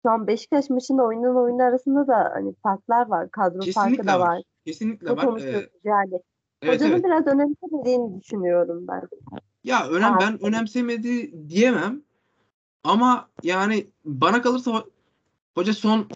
şu 0.03 0.11
an 0.11 0.27
Beşiktaş 0.27 0.71
maçında 0.71 1.03
oynanan 1.03 1.37
oyun 1.37 1.59
arasında 1.59 2.07
da 2.07 2.31
hani 2.35 2.55
farklar 2.63 3.07
var. 3.07 3.31
Kadro 3.31 3.59
farkı 3.59 3.65
kesinlikle 3.65 4.07
da 4.07 4.21
var. 4.21 4.29
var. 4.29 4.43
Kesinlikle 4.67 5.17
var. 5.17 5.41
Ee, 5.41 5.71
yani. 5.85 6.21
evet, 6.63 6.75
Hocanın 6.75 6.93
evet. 6.93 7.05
biraz 7.05 7.27
önemsemediğini 7.27 8.21
düşünüyorum 8.21 8.87
ben. 8.89 9.03
Ya 9.65 9.89
önem 9.89 10.17
ben 10.21 10.45
önemsemedi 10.45 11.33
diyemem. 11.49 12.03
Ama 12.85 13.31
yani 13.43 13.87
bana 14.05 14.43
kalırsa 14.43 14.71
ho- 14.71 14.91
hoca 15.55 15.73
son 15.73 16.07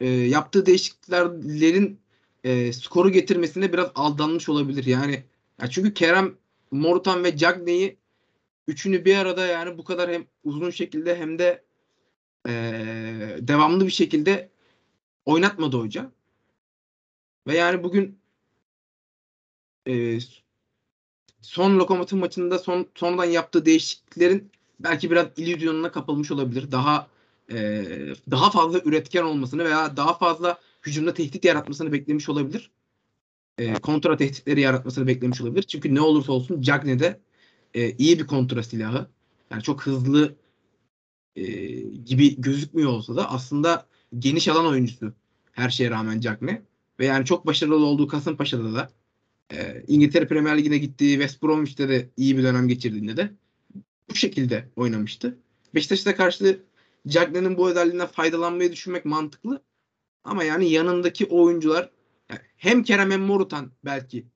e, 0.00 0.08
yaptığı 0.08 0.66
değişikliklerin 0.66 2.00
e, 2.44 2.72
skoru 2.72 3.10
getirmesine 3.10 3.72
biraz 3.72 3.90
aldanmış 3.94 4.48
olabilir. 4.48 4.84
Yani 4.84 5.24
ya 5.60 5.70
çünkü 5.70 5.94
Kerem, 5.94 6.34
Morutan 6.70 7.24
ve 7.24 7.36
Cagney'i 7.36 7.96
üçünü 8.68 9.04
bir 9.04 9.16
arada 9.16 9.46
yani 9.46 9.78
bu 9.78 9.84
kadar 9.84 10.10
hem 10.10 10.24
uzun 10.44 10.70
şekilde 10.70 11.16
hem 11.16 11.38
de 11.38 11.64
e, 12.48 12.52
devamlı 13.40 13.86
bir 13.86 13.92
şekilde 13.92 14.48
oynatmadı 15.24 15.76
hoca. 15.76 16.10
Ve 17.46 17.56
yani 17.56 17.82
bugün 17.82 18.18
e, 19.88 20.18
son 21.40 21.78
lokomotiv 21.78 22.16
maçında 22.16 22.58
son 22.58 22.88
sonradan 22.94 23.24
yaptığı 23.24 23.66
değişikliklerin 23.66 24.52
belki 24.80 25.10
biraz 25.10 25.26
illüzyonuna 25.36 25.92
kapılmış 25.92 26.30
olabilir. 26.30 26.72
Daha 26.72 27.08
e, 27.50 27.56
daha 28.30 28.50
fazla 28.50 28.80
üretken 28.84 29.22
olmasını 29.22 29.64
veya 29.64 29.96
daha 29.96 30.18
fazla 30.18 30.60
hücumda 30.86 31.14
tehdit 31.14 31.44
yaratmasını 31.44 31.92
beklemiş 31.92 32.28
olabilir. 32.28 32.70
E, 33.58 33.74
kontra 33.74 34.16
tehditleri 34.16 34.60
yaratmasını 34.60 35.06
beklemiş 35.06 35.40
olabilir. 35.40 35.62
Çünkü 35.62 35.94
ne 35.94 36.00
olursa 36.00 36.32
olsun 36.32 36.62
Cagney 36.62 36.98
de 36.98 37.20
e, 37.74 37.90
iyi 37.90 38.18
bir 38.18 38.26
kontra 38.26 38.62
silahı. 38.62 39.10
Yani 39.50 39.62
çok 39.62 39.86
hızlı 39.86 40.36
e, 41.36 41.42
gibi 41.80 42.40
gözükmüyor 42.40 42.90
olsa 42.90 43.16
da 43.16 43.30
aslında 43.30 43.86
geniş 44.18 44.48
alan 44.48 44.66
oyuncusu 44.66 45.12
her 45.52 45.70
şeye 45.70 45.90
rağmen 45.90 46.20
Cagney. 46.20 46.62
Ve 47.02 47.06
yani 47.06 47.24
çok 47.24 47.46
başarılı 47.46 47.86
olduğu 47.86 48.08
Kasımpaşa'da 48.08 48.74
da 48.74 48.90
e, 49.52 49.84
İngiltere 49.88 50.26
Premier 50.26 50.58
Ligi'ne 50.58 50.78
gittiği 50.78 51.12
West 51.12 51.42
Bromwich'te 51.42 51.88
de 51.88 52.08
iyi 52.16 52.38
bir 52.38 52.42
dönem 52.42 52.68
geçirdiğinde 52.68 53.16
de 53.16 53.30
bu 54.10 54.14
şekilde 54.14 54.68
oynamıştı. 54.76 55.38
Beşiktaş'a 55.74 56.16
karşı 56.16 56.62
Cagney'in 57.08 57.56
bu 57.56 57.70
özelliğinden 57.70 58.06
faydalanmayı 58.06 58.72
düşünmek 58.72 59.04
mantıklı. 59.04 59.62
Ama 60.24 60.44
yani 60.44 60.70
yanındaki 60.70 61.26
oyuncular 61.26 61.90
yani 62.30 62.40
hem 62.56 62.82
Kerem 62.82 63.10
hem 63.10 63.20
Morutan 63.20 63.70
belki 63.84 64.26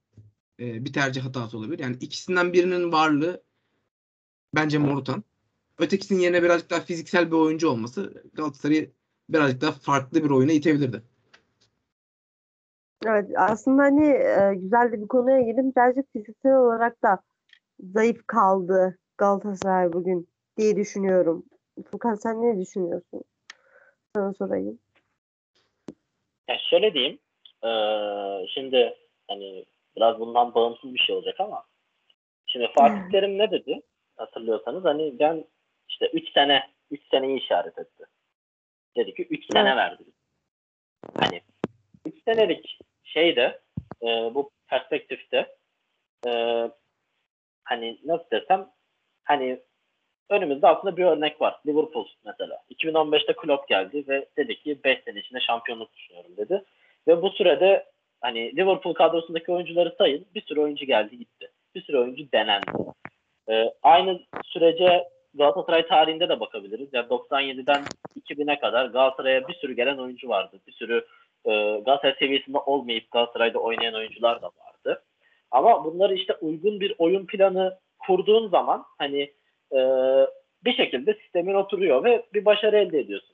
e, 0.60 0.84
bir 0.84 0.92
tercih 0.92 1.24
hatası 1.24 1.58
olabilir. 1.58 1.78
Yani 1.78 1.96
ikisinden 2.00 2.52
birinin 2.52 2.92
varlığı 2.92 3.42
bence 4.54 4.78
Morutan. 4.78 5.24
Ötekisinin 5.78 6.20
yerine 6.20 6.42
birazcık 6.42 6.70
daha 6.70 6.80
fiziksel 6.80 7.26
bir 7.26 7.36
oyuncu 7.36 7.68
olması 7.68 8.24
Galatasaray'ı 8.32 8.90
birazcık 9.28 9.60
daha 9.60 9.72
farklı 9.72 10.24
bir 10.24 10.30
oyuna 10.30 10.52
itebilirdi. 10.52 11.02
Evet 13.04 13.30
aslında 13.36 13.82
hani 13.82 14.06
e, 14.06 14.54
güzel 14.54 14.92
de 14.92 15.02
bir 15.02 15.08
konuya 15.08 15.40
girdim. 15.40 15.72
Birazcık 15.76 16.12
fiziksel 16.12 16.56
olarak 16.56 17.02
da 17.02 17.18
zayıf 17.80 18.26
kaldı 18.26 18.98
Galatasaray 19.18 19.92
bugün 19.92 20.28
diye 20.56 20.76
düşünüyorum. 20.76 21.44
Furkan 21.90 22.14
sen 22.14 22.42
ne 22.42 22.60
düşünüyorsun? 22.60 23.24
Sana 24.14 24.32
sorayım. 24.32 24.78
Ya 26.48 26.56
şöyle 26.70 26.94
diyeyim. 26.94 27.18
Ee, 27.64 28.46
şimdi 28.54 28.94
hani 29.28 29.64
biraz 29.96 30.20
bundan 30.20 30.54
bağımsız 30.54 30.94
bir 30.94 30.98
şey 30.98 31.16
olacak 31.16 31.40
ama 31.40 31.64
şimdi 32.46 32.68
Fatih 32.78 33.10
Terim 33.12 33.38
ne 33.38 33.50
dedi? 33.50 33.80
Hatırlıyorsanız 34.16 34.84
hani 34.84 35.18
ben 35.18 35.44
işte 35.88 36.10
3 36.12 36.32
sene 36.32 36.62
3 36.90 37.00
seneyi 37.10 37.40
işaret 37.40 37.78
etti. 37.78 38.04
Dedi 38.96 39.14
ki 39.14 39.26
3 39.30 39.52
sene 39.52 39.68
Evet. 39.68 39.76
verdi. 39.76 40.02
Hani 41.20 41.36
3 41.36 41.42
senelik 42.26 42.78
şeyde 43.04 43.60
e, 44.02 44.06
bu 44.06 44.50
perspektifte 44.68 45.46
e, 46.26 46.30
hani 47.64 47.98
nasıl 48.04 48.30
desem 48.32 48.68
hani 49.24 49.60
önümüzde 50.30 50.66
aslında 50.66 50.96
bir 50.96 51.04
örnek 51.04 51.40
var. 51.40 51.60
Liverpool 51.66 52.06
mesela. 52.24 52.62
2015'te 52.70 53.32
Klopp 53.32 53.68
geldi 53.68 54.04
ve 54.08 54.26
dedi 54.36 54.56
ki 54.62 54.78
5 54.84 54.98
sene 55.04 55.18
içinde 55.18 55.40
şampiyonluk 55.40 55.94
düşünüyorum 55.94 56.36
dedi. 56.36 56.64
Ve 57.08 57.22
bu 57.22 57.30
sürede 57.30 57.86
hani 58.20 58.56
Liverpool 58.56 58.94
kadrosundaki 58.94 59.52
oyuncuları 59.52 59.94
sayın. 59.98 60.26
Bir 60.34 60.40
sürü 60.40 60.60
oyuncu 60.60 60.86
geldi 60.86 61.18
gitti. 61.18 61.50
Bir 61.74 61.82
sürü 61.82 61.98
oyuncu 61.98 62.32
denendi. 62.32 62.66
Ee, 63.48 63.72
aynı 63.82 64.20
sürece 64.44 65.08
Galatasaray 65.34 65.86
tarihinde 65.86 66.28
de 66.28 66.40
bakabiliriz. 66.40 66.88
Yani 66.92 67.06
97'den 67.06 67.82
2000'e 68.20 68.58
kadar 68.58 68.86
Galatasaray'a 68.86 69.48
bir 69.48 69.54
sürü 69.54 69.76
gelen 69.76 69.98
oyuncu 69.98 70.28
vardı. 70.28 70.56
Bir 70.66 70.72
sürü 70.72 71.06
e, 71.46 71.50
Galatasaray 71.84 72.14
seviyesinde 72.18 72.58
olmayıp 72.58 73.10
Galatasaray'da 73.10 73.58
oynayan 73.58 73.94
oyuncular 73.94 74.42
da 74.42 74.46
vardı. 74.46 75.02
Ama 75.50 75.84
bunları 75.84 76.14
işte 76.14 76.34
uygun 76.40 76.80
bir 76.80 76.94
oyun 76.98 77.26
planı 77.26 77.78
kurduğun 78.06 78.48
zaman 78.48 78.84
hani 78.98 79.20
e, 79.72 79.80
bir 80.64 80.76
şekilde 80.76 81.14
sistemin 81.14 81.54
oturuyor 81.54 82.04
ve 82.04 82.26
bir 82.34 82.44
başarı 82.44 82.78
elde 82.78 82.98
ediyorsun. 82.98 83.30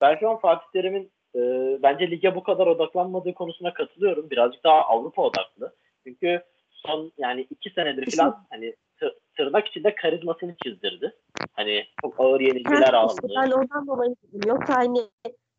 Ben 0.00 0.16
şu 0.16 0.30
an 0.30 0.36
Fatih 0.36 0.66
Terim'in 0.72 1.10
e, 1.34 1.40
bence 1.82 2.10
lige 2.10 2.34
bu 2.34 2.42
kadar 2.42 2.66
odaklanmadığı 2.66 3.34
konusuna 3.34 3.74
katılıyorum. 3.74 4.30
Birazcık 4.30 4.64
daha 4.64 4.80
Avrupa 4.82 5.22
odaklı. 5.22 5.74
Çünkü 6.06 6.42
son 6.70 7.12
yani 7.18 7.46
iki 7.50 7.70
senedir 7.70 8.16
falan 8.16 8.46
hani 8.50 8.74
tı- 9.00 9.14
tırnak 9.36 9.68
içinde 9.68 9.94
karizmasını 9.94 10.56
çizdirdi. 10.64 11.14
Hani 11.52 11.84
çok 12.00 12.20
ağır 12.20 12.40
yenilgiler 12.40 12.94
aldı. 12.94 13.28
ben 13.36 13.50
ondan 13.50 13.86
dolayı. 13.86 14.14
Yoksa 14.46 14.76
hani 14.76 14.98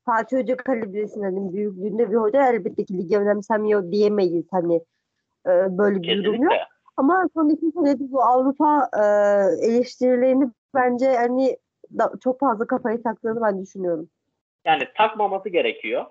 Fatih 0.08 0.38
Hoca 0.38 0.58
kalibresinin 0.58 1.24
hani 1.24 1.54
büyüklüğünde 1.54 2.12
bir 2.12 2.15
hoca 2.15 2.50
elbette 2.50 2.86
ki 2.86 2.98
ligi 2.98 3.17
önemsemiyor 3.17 3.91
diyemeyiz 3.91 4.46
hani 4.52 4.76
e, 5.46 5.52
böyle 5.78 6.02
bir 6.02 6.24
durum 6.24 6.43
yok. 6.43 6.54
Ama 6.98 7.30
son 7.34 7.50
iki 7.50 7.72
senedir 7.72 8.12
bu 8.12 8.24
Avrupa 8.24 8.89
e, 8.93 9.04
eleştirilerini 9.67 10.52
bence 10.76 11.06
hani 11.06 11.58
da, 11.98 12.12
çok 12.24 12.39
fazla 12.39 12.67
kafaya 12.67 13.02
taktığını 13.02 13.41
ben 13.41 13.62
düşünüyorum. 13.62 14.10
Yani 14.65 14.84
takmaması 14.96 15.50
gerekiyor. 15.50 16.06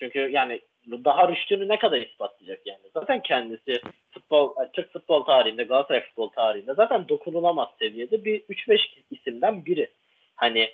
Çünkü 0.00 0.18
yani 0.18 0.60
daha 0.90 1.28
rüştünü 1.28 1.68
ne 1.68 1.78
kadar 1.78 2.00
ispatlayacak 2.00 2.66
yani. 2.66 2.80
Zaten 2.94 3.22
kendisi 3.22 3.80
futbol, 4.10 4.54
Türk 4.72 4.92
futbol 4.92 5.24
tarihinde, 5.24 5.64
Galatasaray 5.64 6.04
futbol 6.04 6.28
tarihinde 6.28 6.74
zaten 6.74 7.08
dokunulamaz 7.08 7.68
seviyede 7.78 8.24
bir 8.24 8.40
3-5 8.40 8.78
isimden 9.10 9.64
biri. 9.64 9.90
Hani 10.36 10.70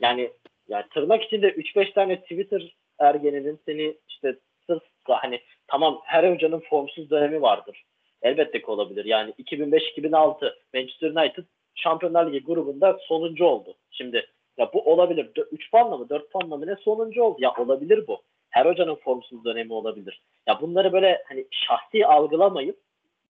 yani 0.00 0.30
yani 0.68 0.84
tırnak 0.94 1.22
içinde 1.22 1.48
3-5 1.48 1.92
tane 1.92 2.20
Twitter 2.20 2.74
ergeninin 2.98 3.60
seni 3.66 3.96
işte 4.08 4.36
sırf 4.66 4.82
hani 5.08 5.40
tamam 5.66 6.00
her 6.04 6.32
hocanın 6.32 6.60
formsuz 6.60 7.10
dönemi 7.10 7.42
vardır. 7.42 7.84
Elbette 8.22 8.60
ki 8.60 8.66
olabilir. 8.66 9.04
Yani 9.04 9.30
2005-2006 9.30 10.54
Manchester 10.74 11.10
United 11.10 11.44
Şampiyonlar 11.74 12.26
Ligi 12.26 12.44
grubunda 12.44 12.98
sonuncu 13.00 13.44
oldu. 13.44 13.74
Şimdi 13.90 14.26
ya 14.58 14.70
bu 14.74 14.92
olabilir. 14.92 15.30
3 15.52 15.70
puanla 15.70 15.96
mı 15.96 16.08
4 16.08 16.30
puanla 16.32 16.56
mı 16.56 16.66
ne 16.66 16.76
sonuncu 16.76 17.22
oldu? 17.22 17.36
Ya 17.40 17.54
olabilir 17.58 18.06
bu. 18.06 18.22
Her 18.50 18.66
hocanın 18.66 18.94
formsuz 18.94 19.44
dönemi 19.44 19.72
olabilir. 19.72 20.22
Ya 20.46 20.60
bunları 20.60 20.92
böyle 20.92 21.22
hani 21.28 21.46
şahsi 21.50 22.06
algılamayıp 22.06 22.76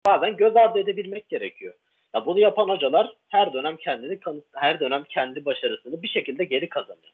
bazen 0.07 0.37
göz 0.37 0.57
ardı 0.57 0.79
edebilmek 0.79 1.29
gerekiyor. 1.29 1.75
Ya 2.15 2.27
bunu 2.27 2.41
yapan 2.41 2.69
hocalar 2.69 3.13
her 3.29 3.53
dönem 3.53 3.77
kendini 3.77 4.19
her 4.55 4.81
dönem 4.81 5.05
kendi 5.05 5.45
başarısını 5.45 6.03
bir 6.03 6.09
şekilde 6.09 6.45
geri 6.45 6.69
kazanıyor. 6.69 7.13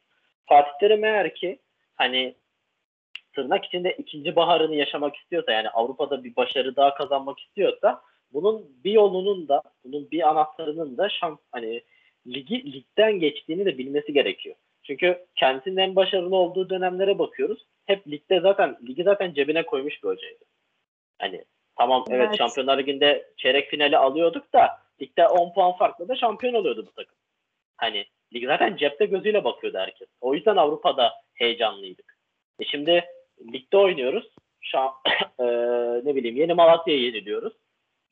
Fatih 0.51 0.73
Terim 0.81 1.05
eğer 1.05 1.35
ki 1.35 1.59
hani 1.95 2.35
tırnak 3.35 3.65
içinde 3.65 3.93
ikinci 3.93 4.37
baharını 4.37 4.75
yaşamak 4.75 5.17
istiyorsa 5.17 5.53
yani 5.53 5.69
Avrupa'da 5.69 6.25
bir 6.25 6.37
başarı 6.37 6.77
daha 6.77 6.95
kazanmak 6.95 7.41
istiyorsa 7.41 8.03
bunun 8.33 8.67
bir 8.85 8.93
yolunun 8.93 9.49
da 9.49 9.63
bunun 9.85 10.11
bir 10.11 10.29
anahtarının 10.29 10.97
da 10.99 11.09
şans 11.09 11.39
hani 11.53 11.83
ligi 12.27 12.73
ligden 12.73 13.13
geçtiğini 13.13 13.65
de 13.65 13.79
bilmesi 13.79 14.13
gerekiyor. 14.13 14.57
Çünkü 14.83 15.27
kendisinin 15.37 15.77
en 15.77 15.97
başarılı 15.97 16.37
olduğu 16.37 16.71
dönemlere 16.71 17.19
bakıyoruz. 17.19 17.67
Hep 17.87 18.09
ligde 18.09 18.41
zaten 18.41 18.77
ligi 18.89 19.03
zaten 19.03 19.35
cebine 19.35 19.67
koymuş 19.67 20.03
bir 20.03 20.09
hocaydı. 20.09 20.45
Hani 21.19 21.45
tamam 21.79 22.05
evet, 22.11 22.27
Evet. 22.27 22.39
Şampiyonlar 22.39 22.79
Ligi'nde 22.79 23.33
çeyrek 23.37 23.71
finali 23.71 23.99
alıyorduk 23.99 24.53
da 24.53 24.69
ligde 25.03 25.27
10 25.27 25.53
puan 25.53 25.73
farklı 25.73 26.09
da 26.09 26.17
şampiyon 26.17 26.55
oluyordu 26.55 26.87
bu 26.87 26.93
takım. 26.93 27.17
Hani 27.77 28.07
lig 28.35 28.47
zaten 28.47 28.77
cepte 28.77 29.07
gözüyle 29.07 29.45
bakıyordu 29.45 29.79
herkes. 29.79 30.09
O 30.21 30.35
yüzden 30.35 30.57
Avrupa'da 30.57 31.13
heyecanlıydık. 31.35 32.19
E 32.61 32.65
şimdi 32.65 33.05
ligde 33.53 33.77
oynuyoruz. 33.77 34.35
Şu 34.61 34.79
an 34.79 34.93
e, 35.39 35.45
ne 36.05 36.15
bileyim 36.15 36.37
yeni 36.37 36.55
Malatya'yı 36.55 37.03
yeniliyoruz. 37.03 37.53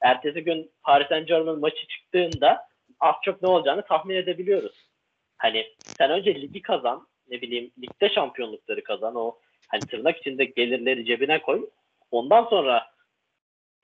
Ertesi 0.00 0.44
gün 0.44 0.70
Paris 0.82 1.08
Saint 1.08 1.28
Germain 1.28 1.58
maçı 1.58 1.86
çıktığında 1.86 2.68
az 3.00 3.14
çok 3.24 3.42
ne 3.42 3.48
olacağını 3.48 3.82
tahmin 3.82 4.14
edebiliyoruz. 4.14 4.88
Hani 5.36 5.66
sen 5.80 6.10
önce 6.10 6.34
ligi 6.34 6.62
kazan, 6.62 7.08
ne 7.30 7.40
bileyim 7.40 7.70
ligde 7.82 8.08
şampiyonlukları 8.08 8.82
kazan, 8.82 9.14
o 9.14 9.38
hani 9.68 9.80
tırnak 9.80 10.18
içinde 10.18 10.44
gelirleri 10.44 11.04
cebine 11.04 11.42
koy. 11.42 11.70
Ondan 12.10 12.44
sonra 12.44 12.86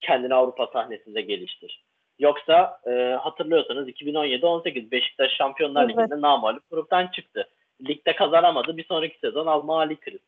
kendini 0.01 0.35
Avrupa 0.35 0.66
sahnesinde 0.66 1.20
geliştir. 1.20 1.85
Yoksa 2.18 2.81
e, 2.87 2.90
hatırlıyorsanız 3.20 3.88
2017-18 3.88 4.90
Beşiktaş 4.90 5.33
Şampiyonlar 5.33 5.85
Evet. 5.85 5.98
Ligi'nde 5.98 6.20
namağlup 6.20 6.70
gruptan 6.70 7.07
çıktı. 7.07 7.48
Ligde 7.88 8.16
kazanamadı. 8.16 8.77
Bir 8.77 8.85
sonraki 8.85 9.18
sezon 9.18 9.46
al 9.46 9.62
mali 9.62 9.96
kriz. 9.96 10.20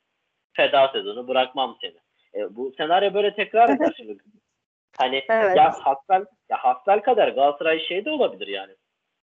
Feda 0.53 0.89
sezonu 0.89 1.29
bırakmam 1.29 1.79
seni. 1.81 1.97
E, 2.35 2.57
bu 2.57 2.73
senaryo 2.77 3.15
böyle 3.15 3.35
tekrar 3.35 3.69
eder 3.69 3.93
şimdi. 3.97 4.17
Hani 4.99 5.25
Evet. 5.29 5.57
ya 5.57 5.73
hasbel 5.81 6.25
ya 6.49 6.57
hasbel 6.59 7.01
kadar 7.01 7.29
Galatasaray 7.29 7.81
şey 7.81 8.05
de 8.05 8.11
olabilir 8.11 8.47
yani. 8.47 8.73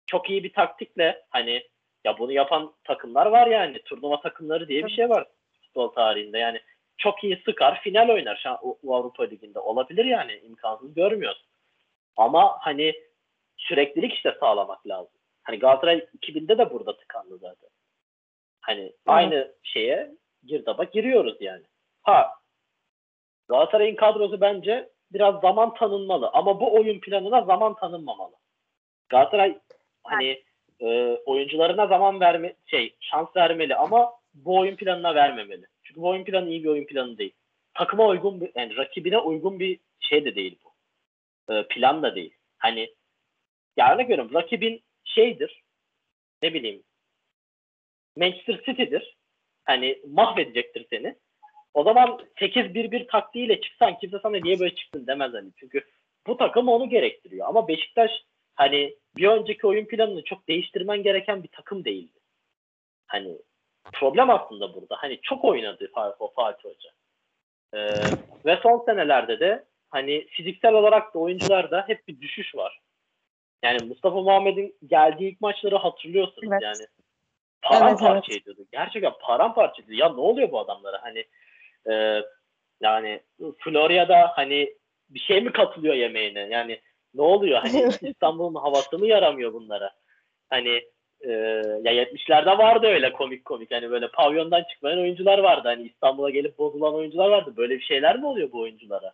Çok 0.08 0.30
iyi 0.30 0.44
bir 0.44 0.54
taktikle 0.54 1.22
hani 1.30 1.64
ya 2.06 2.18
bunu 2.20 2.32
yapan 2.32 2.74
takımlar 2.84 3.26
var 3.26 3.48
yani. 3.48 3.82
Turnuva 3.82 4.22
takımları 4.22 4.68
diye 4.68 4.86
bir 4.86 4.92
şey 4.92 5.10
var 5.10 5.28
futbol 5.62 5.88
tarihinde. 5.88 6.38
Yani 6.38 6.62
çok 6.98 7.24
iyi 7.24 7.42
sıkar 7.46 7.82
final 7.82 8.10
oynar 8.10 8.40
şu 8.44 8.50
an 8.50 8.58
o 8.62 8.96
Avrupa 8.96 9.24
Ligi'nde. 9.24 9.60
Olabilir 9.60 10.06
yani 10.06 10.40
imkansız 10.44 10.94
görmüyoruz. 10.94 11.47
Ama 12.18 12.58
hani 12.60 12.94
süreklilik 13.58 14.14
işte 14.14 14.38
sağlamak 14.40 14.88
lazım. 14.88 15.18
Hani 15.44 15.60
Galatasaray 15.60 15.98
2000'de 15.98 16.58
de 16.58 16.72
burada 16.72 16.98
tıkandı 16.98 17.38
zaten. 17.38 17.70
Hani 18.62 18.94
aynı 19.06 19.54
şeye 19.64 20.12
girdaba 20.44 20.84
giriyoruz 20.84 21.38
yani. 21.40 21.64
Ha 22.04 22.34
Galatasaray'ın 23.50 23.96
kadrosu 23.96 24.42
bence 24.42 24.90
biraz 25.12 25.42
zaman 25.42 25.74
tanınmalı 25.74 26.30
ama 26.34 26.60
bu 26.60 26.76
oyun 26.76 27.00
planına 27.00 27.42
zaman 27.42 27.76
tanınmamalı. 27.76 28.36
Galatasaray 29.10 29.60
hani 30.04 30.44
e, 30.80 31.18
oyuncularına 31.26 31.88
zaman 31.88 32.20
verme 32.20 32.56
şey 32.66 32.96
şans 33.00 33.36
vermeli 33.36 33.76
ama 33.76 34.14
bu 34.34 34.58
oyun 34.58 34.76
planına 34.76 35.16
vermemeli. 35.16 35.66
Çünkü 35.84 36.02
bu 36.02 36.08
oyun 36.08 36.24
planı 36.24 36.50
iyi 36.50 36.64
bir 36.64 36.70
oyun 36.70 36.86
planı 36.86 37.18
değil. 37.18 37.34
Takıma 37.74 38.08
uygun 38.08 38.42
bir 38.42 38.52
yani 38.56 38.78
rakibine 38.78 39.18
uygun 39.18 39.60
bir 39.60 39.80
şey 40.00 40.26
de 40.26 40.36
değil 40.36 40.60
bu. 40.66 40.67
E, 41.50 41.68
plan 41.68 42.04
da 42.04 42.16
değil. 42.16 42.34
Hani 42.58 42.96
ya 43.78 43.96
örnek 43.96 44.34
rakibin 44.34 44.84
şeydir 45.04 45.64
ne 46.44 46.54
bileyim 46.54 46.84
Manchester 48.18 48.64
City'dir. 48.66 49.18
Hani 49.64 50.02
mahvedecektir 50.08 50.88
seni. 50.90 51.16
O 51.74 51.84
zaman 51.84 52.20
8-1-1 52.40 53.08
taktiğiyle 53.08 53.62
çıksan 53.62 53.98
kimse 53.98 54.20
sana 54.20 54.38
niye 54.38 54.60
böyle 54.60 54.76
çıktın 54.76 55.08
demez 55.08 55.34
hani. 55.34 55.52
Çünkü 55.60 55.82
bu 56.28 56.38
takım 56.38 56.68
onu 56.68 56.90
gerektiriyor. 56.90 57.48
Ama 57.48 57.68
Beşiktaş 57.68 58.12
hani 58.56 58.96
bir 59.18 59.28
önceki 59.28 59.68
oyun 59.68 59.86
planını 59.86 60.24
çok 60.24 60.48
değiştirmen 60.48 61.04
gereken 61.04 61.44
bir 61.44 61.48
takım 61.48 61.86
değildi. 61.86 62.20
Hani 63.08 63.38
problem 63.94 64.30
aslında 64.30 64.74
burada. 64.74 64.96
Hani 65.00 65.20
çok 65.22 65.46
oynadı 65.46 65.92
Fatih 66.36 66.64
Hoca. 66.64 66.90
Ee, 67.74 67.78
ve 68.46 68.60
son 68.64 68.86
senelerde 68.86 69.40
de 69.40 69.66
hani 69.90 70.28
fiziksel 70.28 70.74
olarak 70.74 71.14
da 71.14 71.20
oyuncularda 71.20 71.84
hep 71.88 72.08
bir 72.08 72.22
düşüş 72.22 72.56
var. 72.56 72.80
Yani 73.64 73.88
Mustafa 73.88 74.22
Muhammed'in 74.22 74.76
geldiği 74.88 75.32
ilk 75.32 75.42
maçları 75.42 75.76
hatırlıyorsunuz 75.76 76.50
Evet. 76.52 76.62
yani. 76.62 76.88
Paramparça 77.62 78.32
Evet, 78.32 78.42
ediyordu. 78.42 78.66
Gerçekten 78.72 79.14
paramparça 79.22 79.84
ediyordu. 79.84 80.02
Ya 80.02 80.14
ne 80.14 80.22
oluyor 80.22 80.52
bu 80.52 80.60
adamlara? 80.60 81.04
Hani 81.04 81.26
e, 81.90 82.22
yani 82.82 83.22
Florya'da 83.58 84.32
hani 84.36 84.74
bir 85.10 85.20
şey 85.20 85.42
mi 85.42 85.52
katılıyor 85.52 85.96
yemeğine? 85.96 86.40
Yani 86.40 86.82
ne 87.14 87.22
oluyor? 87.22 87.60
Hani 87.60 87.90
İstanbul'un 88.02 88.56
havası 88.56 89.00
mı 89.00 89.08
yaramıyor 89.08 89.54
bunlara? 89.54 89.92
Hani 90.50 90.82
e, 91.22 91.32
ya 91.84 92.04
70'lerde 92.04 92.58
vardı 92.58 92.88
öyle 92.88 93.14
komik 93.14 93.46
komik. 93.46 93.72
Hani 93.72 93.92
böyle 93.92 94.08
pavyondan 94.08 94.64
çıkmayan 94.64 95.00
oyuncular 95.00 95.40
vardı. 95.40 95.68
Hani 95.68 95.84
İstanbul'a 95.84 96.30
gelip 96.30 96.58
bozulan 96.58 96.96
oyuncular 96.96 97.30
vardı. 97.30 97.54
Böyle 97.58 97.76
bir 97.76 97.84
şeyler 97.84 98.20
mi 98.20 98.26
oluyor 98.28 98.52
bu 98.52 98.60
oyunculara? 98.60 99.14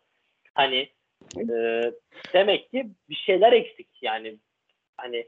Hani 0.56 0.89
e, 1.38 1.82
demek 2.34 2.72
ki 2.72 2.88
bir 3.10 3.16
şeyler 3.16 3.54
eksik. 3.54 3.88
Yani 4.02 4.38
hani 4.98 5.28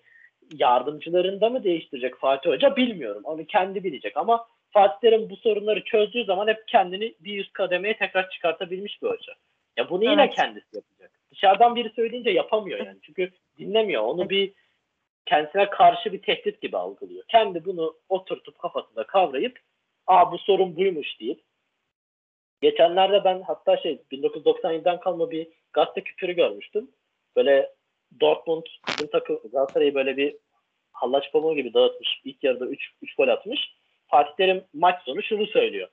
yardımcılarında 0.54 1.50
mı 1.50 1.64
değiştirecek 1.64 2.18
Fatih 2.18 2.50
Hoca 2.50 2.76
bilmiyorum. 2.76 3.22
Onu 3.26 3.46
kendi 3.46 3.84
bilecek 3.84 4.18
ama 4.18 4.48
Fatih 4.70 5.00
Terim 5.02 5.30
bu 5.30 5.36
sorunları 5.36 5.84
çözdüğü 5.84 6.26
zaman 6.26 6.48
hep 6.48 6.68
kendini 6.68 7.16
bir 7.20 7.40
üst 7.40 7.54
kademeye 7.54 7.98
tekrar 7.98 8.30
çıkartabilmiş 8.30 9.02
bir 9.02 9.08
hoca. 9.08 9.34
Ya 9.78 9.90
bunu 9.90 10.04
yine 10.04 10.24
Evet. 10.24 10.36
kendisi 10.36 10.76
yapacak. 10.76 11.12
Dışarıdan 11.32 11.76
biri 11.76 11.90
söyleyince 11.90 12.30
yapamıyor 12.30 12.86
yani. 12.86 12.98
Çünkü 13.02 13.32
dinlemiyor. 13.58 14.04
Onu 14.04 14.30
bir 14.30 14.54
kendisine 15.26 15.70
karşı 15.70 16.14
bir 16.14 16.22
tehdit 16.22 16.62
gibi 16.62 16.78
algılıyor. 16.78 17.24
Kendi 17.28 17.66
bunu 17.66 17.96
oturtup 18.10 18.60
kafasında 18.60 19.04
kavrayıp 19.04 19.60
aa 20.08 20.32
bu 20.32 20.38
sorun 20.38 20.76
buymuş 20.76 21.20
deyip 21.20 21.42
geçenlerde 22.70 23.24
ben 23.24 23.42
hatta 23.42 23.78
şey 23.78 24.02
1997'den 24.12 25.00
kalma 25.00 25.32
bir 25.32 25.48
gazete 25.74 26.02
küpürü 26.02 26.34
görmüştüm. 26.34 26.92
Böyle 27.36 27.72
Dortmund 28.20 28.64
bizim 28.88 29.08
takım 29.10 29.40
Galatasaray'ı 29.52 29.96
böyle 29.96 30.18
bir 30.18 30.36
hallaç 30.92 31.32
pamuğu 31.32 31.56
gibi 31.56 31.74
dağıtmış. 31.74 32.22
İlk 32.24 32.44
yarıda 32.44 32.66
3 32.66 32.92
3 33.02 33.16
gol 33.16 33.28
atmış. 33.28 33.60
Fatih 34.08 34.36
Terim 34.36 34.64
maç 34.74 35.04
sonu 35.04 35.24
şunu 35.24 35.48
söylüyor. 35.48 35.90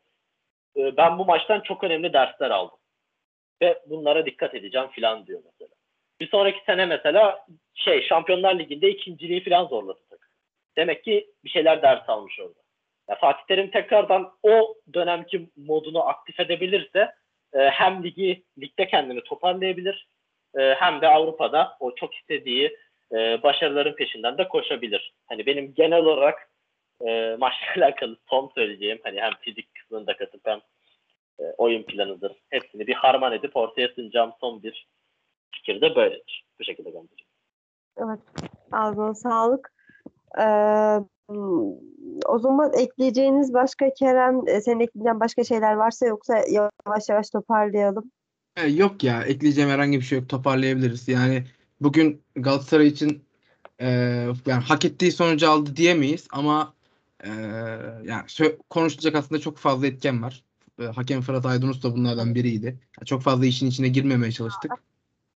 Ee, 0.77 0.97
Ben 0.97 1.19
bu 1.19 1.25
maçtan 1.25 1.61
çok 1.61 1.85
önemli 1.85 2.13
dersler 2.13 2.51
aldım. 2.51 2.79
Ve 3.63 3.83
bunlara 3.87 4.27
dikkat 4.27 4.55
edeceğim 4.55 4.89
filan 4.89 5.27
diyor 5.27 5.41
mesela. 5.45 5.75
Bir 6.21 6.29
sonraki 6.29 6.65
sene 6.67 6.87
mesela 6.87 7.47
şey 7.75 8.03
Şampiyonlar 8.03 8.59
Ligi'nde 8.59 8.91
ikinciliği 8.91 9.41
filan 9.41 9.67
zorladı 9.67 10.01
takım. 10.11 10.29
Demek 10.77 11.05
ki 11.05 11.31
bir 11.45 11.51
şeyler 11.51 11.83
ders 11.83 12.09
almış 12.09 12.41
orada. 12.41 12.62
Ya 13.09 13.17
Fatih 13.21 13.45
Terim 13.49 13.71
tekrardan 13.71 14.33
o 14.43 14.75
dönemki 14.95 15.51
modunu 15.57 16.09
aktif 16.09 16.41
edebilirse 16.41 17.15
e, 17.53 17.59
hem 17.59 18.05
ligi 18.05 18.45
ligde 18.59 18.87
kendini 18.87 19.23
toparlayabilir 19.25 20.09
e, 20.59 20.75
hem 20.75 21.01
de 21.01 21.09
Avrupa'da 21.09 21.77
o 21.81 21.95
çok 21.95 22.15
istediği 22.15 22.77
e, 23.13 23.43
başarıların 23.43 23.95
peşinden 23.95 24.39
de 24.39 24.49
koşabilir. 24.49 25.15
Hani 25.27 25.47
benim 25.47 25.75
genel 25.75 26.05
olarak 26.05 26.51
e, 27.07 27.37
maçla 27.39 27.67
alakalı 27.77 28.17
son 28.31 28.53
söyleyeceğim 28.55 29.01
hani 29.05 29.21
hem 29.21 29.33
fizik 29.41 29.75
kısmını 29.75 30.07
da 30.07 30.17
katıp 30.17 30.41
hem 30.45 30.61
e, 31.41 31.43
oyun 31.59 31.83
planıdır. 31.83 32.33
Hepsini 32.51 32.87
bir 32.87 32.95
harman 32.95 33.33
edip 33.33 33.57
ortaya 33.57 33.89
sunacağım 33.89 34.33
son 34.41 34.63
bir 34.63 34.89
fikir 35.55 35.81
de 35.81 35.97
böyledir. 35.97 36.45
Bu 36.61 36.65
şekilde 36.65 36.91
göndereceğim. 36.91 37.33
Evet. 37.99 38.21
Ağzına 38.73 39.15
sağlık. 39.15 39.73
Ee, 40.39 40.43
o 42.27 42.39
zaman 42.39 42.73
ekleyeceğiniz 42.73 43.55
başka 43.55 43.95
Kerem, 43.95 44.49
e, 44.49 44.61
senin 44.61 44.81
ekleyeceğin 44.81 45.21
başka 45.21 45.45
şeyler 45.45 45.75
varsa 45.75 46.07
yoksa 46.07 46.45
yavaş 46.49 47.09
yavaş 47.09 47.31
toparlayalım. 47.31 48.11
E, 48.57 48.67
yok 48.69 49.05
ya 49.05 49.23
ekleyeceğim 49.23 49.71
herhangi 49.71 49.99
bir 49.99 50.05
şey 50.05 50.19
yok 50.19 50.29
toparlayabiliriz. 50.29 51.09
Yani 51.09 51.45
bugün 51.81 52.23
Galatasaray 52.37 52.87
için 52.87 53.23
e, 53.81 53.89
yani 54.47 54.63
hak 54.63 54.85
ettiği 54.85 55.13
sonucu 55.13 55.51
aldı 55.51 55.77
diyemeyiz 55.77 56.29
ama 56.31 56.75
e, 57.25 57.31
yani 58.05 58.23
konuşulacak 58.71 59.15
aslında 59.15 59.41
çok 59.41 59.59
fazla 59.59 59.87
etken 59.87 60.23
var. 60.23 60.45
E, 60.81 60.85
hakem 60.85 61.21
Fırat 61.21 61.47
Aydınus 61.47 61.83
da 61.83 61.93
bunlardan 61.93 62.35
biriydi. 62.35 62.79
Çok 63.05 63.23
fazla 63.23 63.47
işin 63.47 63.67
içine 63.67 63.89
girmemeye 63.89 64.33
çalıştık. 64.33 64.73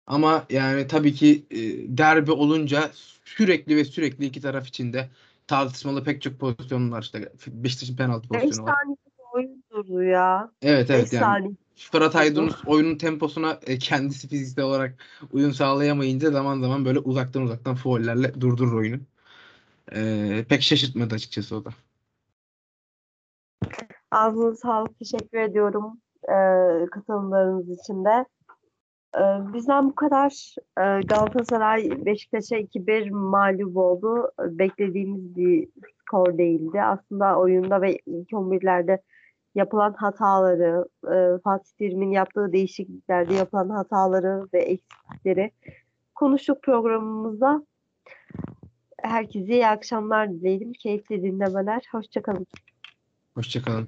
Ama 0.07 0.45
yani 0.49 0.87
tabii 0.87 1.13
ki 1.13 1.45
e, 1.51 1.57
derbi 1.97 2.31
olunca 2.31 2.91
sürekli 3.23 3.75
ve 3.75 3.85
sürekli 3.85 4.25
iki 4.25 4.41
taraf 4.41 4.67
içinde 4.67 5.09
tartışmalı 5.53 6.03
pek 6.03 6.21
çok 6.21 6.39
pozisyon 6.39 6.91
var. 6.91 7.01
İşte 7.01 7.31
Beşiktaş'ın 7.47 7.95
penaltı 7.95 8.33
5 8.33 8.41
pozisyonu 8.41 8.67
var. 8.67 8.75
saniye 8.75 8.97
oyun 9.33 9.63
durdu 9.71 10.03
ya. 10.03 10.51
Evet 10.61 10.89
5 10.89 10.95
evet 10.95 11.13
yani. 11.13 11.23
saniye. 11.23 11.55
Fırat 11.75 12.15
Aydınus 12.15 12.55
oyunun 12.65 12.97
temposuna 12.97 13.59
e, 13.67 13.77
kendisi 13.77 14.27
fiziksel 14.27 14.65
olarak 14.65 14.95
uyum 15.31 15.53
sağlayamayınca 15.53 16.31
zaman 16.31 16.61
zaman 16.61 16.85
böyle 16.85 16.99
uzaktan 16.99 17.41
uzaktan 17.41 17.75
faullerle 17.75 18.41
durdurur 18.41 18.73
oyunu. 18.73 18.99
E, 19.95 20.45
pek 20.49 20.61
şaşırtmadı 20.61 21.15
açıkçası 21.15 21.55
o 21.55 21.65
da. 21.65 21.69
Ağzına 24.11 24.55
sağlık. 24.55 24.99
Teşekkür 24.99 25.37
ediyorum 25.37 26.01
e, 26.23 26.35
katılımlarınız 26.91 27.79
için 27.79 28.05
de. 28.05 28.25
E, 29.15 29.53
bizden 29.53 29.89
bu 29.89 29.95
kadar. 29.95 30.55
E, 30.77 31.01
Galatasaray 31.01 32.05
Beşiktaş'a 32.05 32.57
2-1 32.57 33.09
mağlup 33.09 33.77
oldu. 33.77 34.31
Beklediğimiz 34.39 35.35
bir 35.35 35.67
skor 35.99 36.37
değildi. 36.37 36.81
Aslında 36.81 37.39
oyunda 37.39 37.81
ve 37.81 37.99
ilk 38.05 38.33
11'lerde 38.33 39.01
yapılan 39.55 39.93
hataları, 39.93 40.85
e, 41.05 41.41
Fatih 41.43 41.71
Terim'in 41.79 42.11
yaptığı 42.11 42.53
değişikliklerde 42.53 43.33
yapılan 43.33 43.69
hataları 43.69 44.47
ve 44.53 44.59
eksiklikleri 44.59 45.51
konuştuk 46.15 46.63
programımızda. 46.63 47.65
Herkese 49.01 49.53
iyi 49.53 49.67
akşamlar 49.67 50.31
dileyelim. 50.31 50.73
Keyifli 50.73 51.23
dinlemeler. 51.23 51.83
Hoşçakalın. 51.91 52.47
Hoşçakalın. 53.33 53.87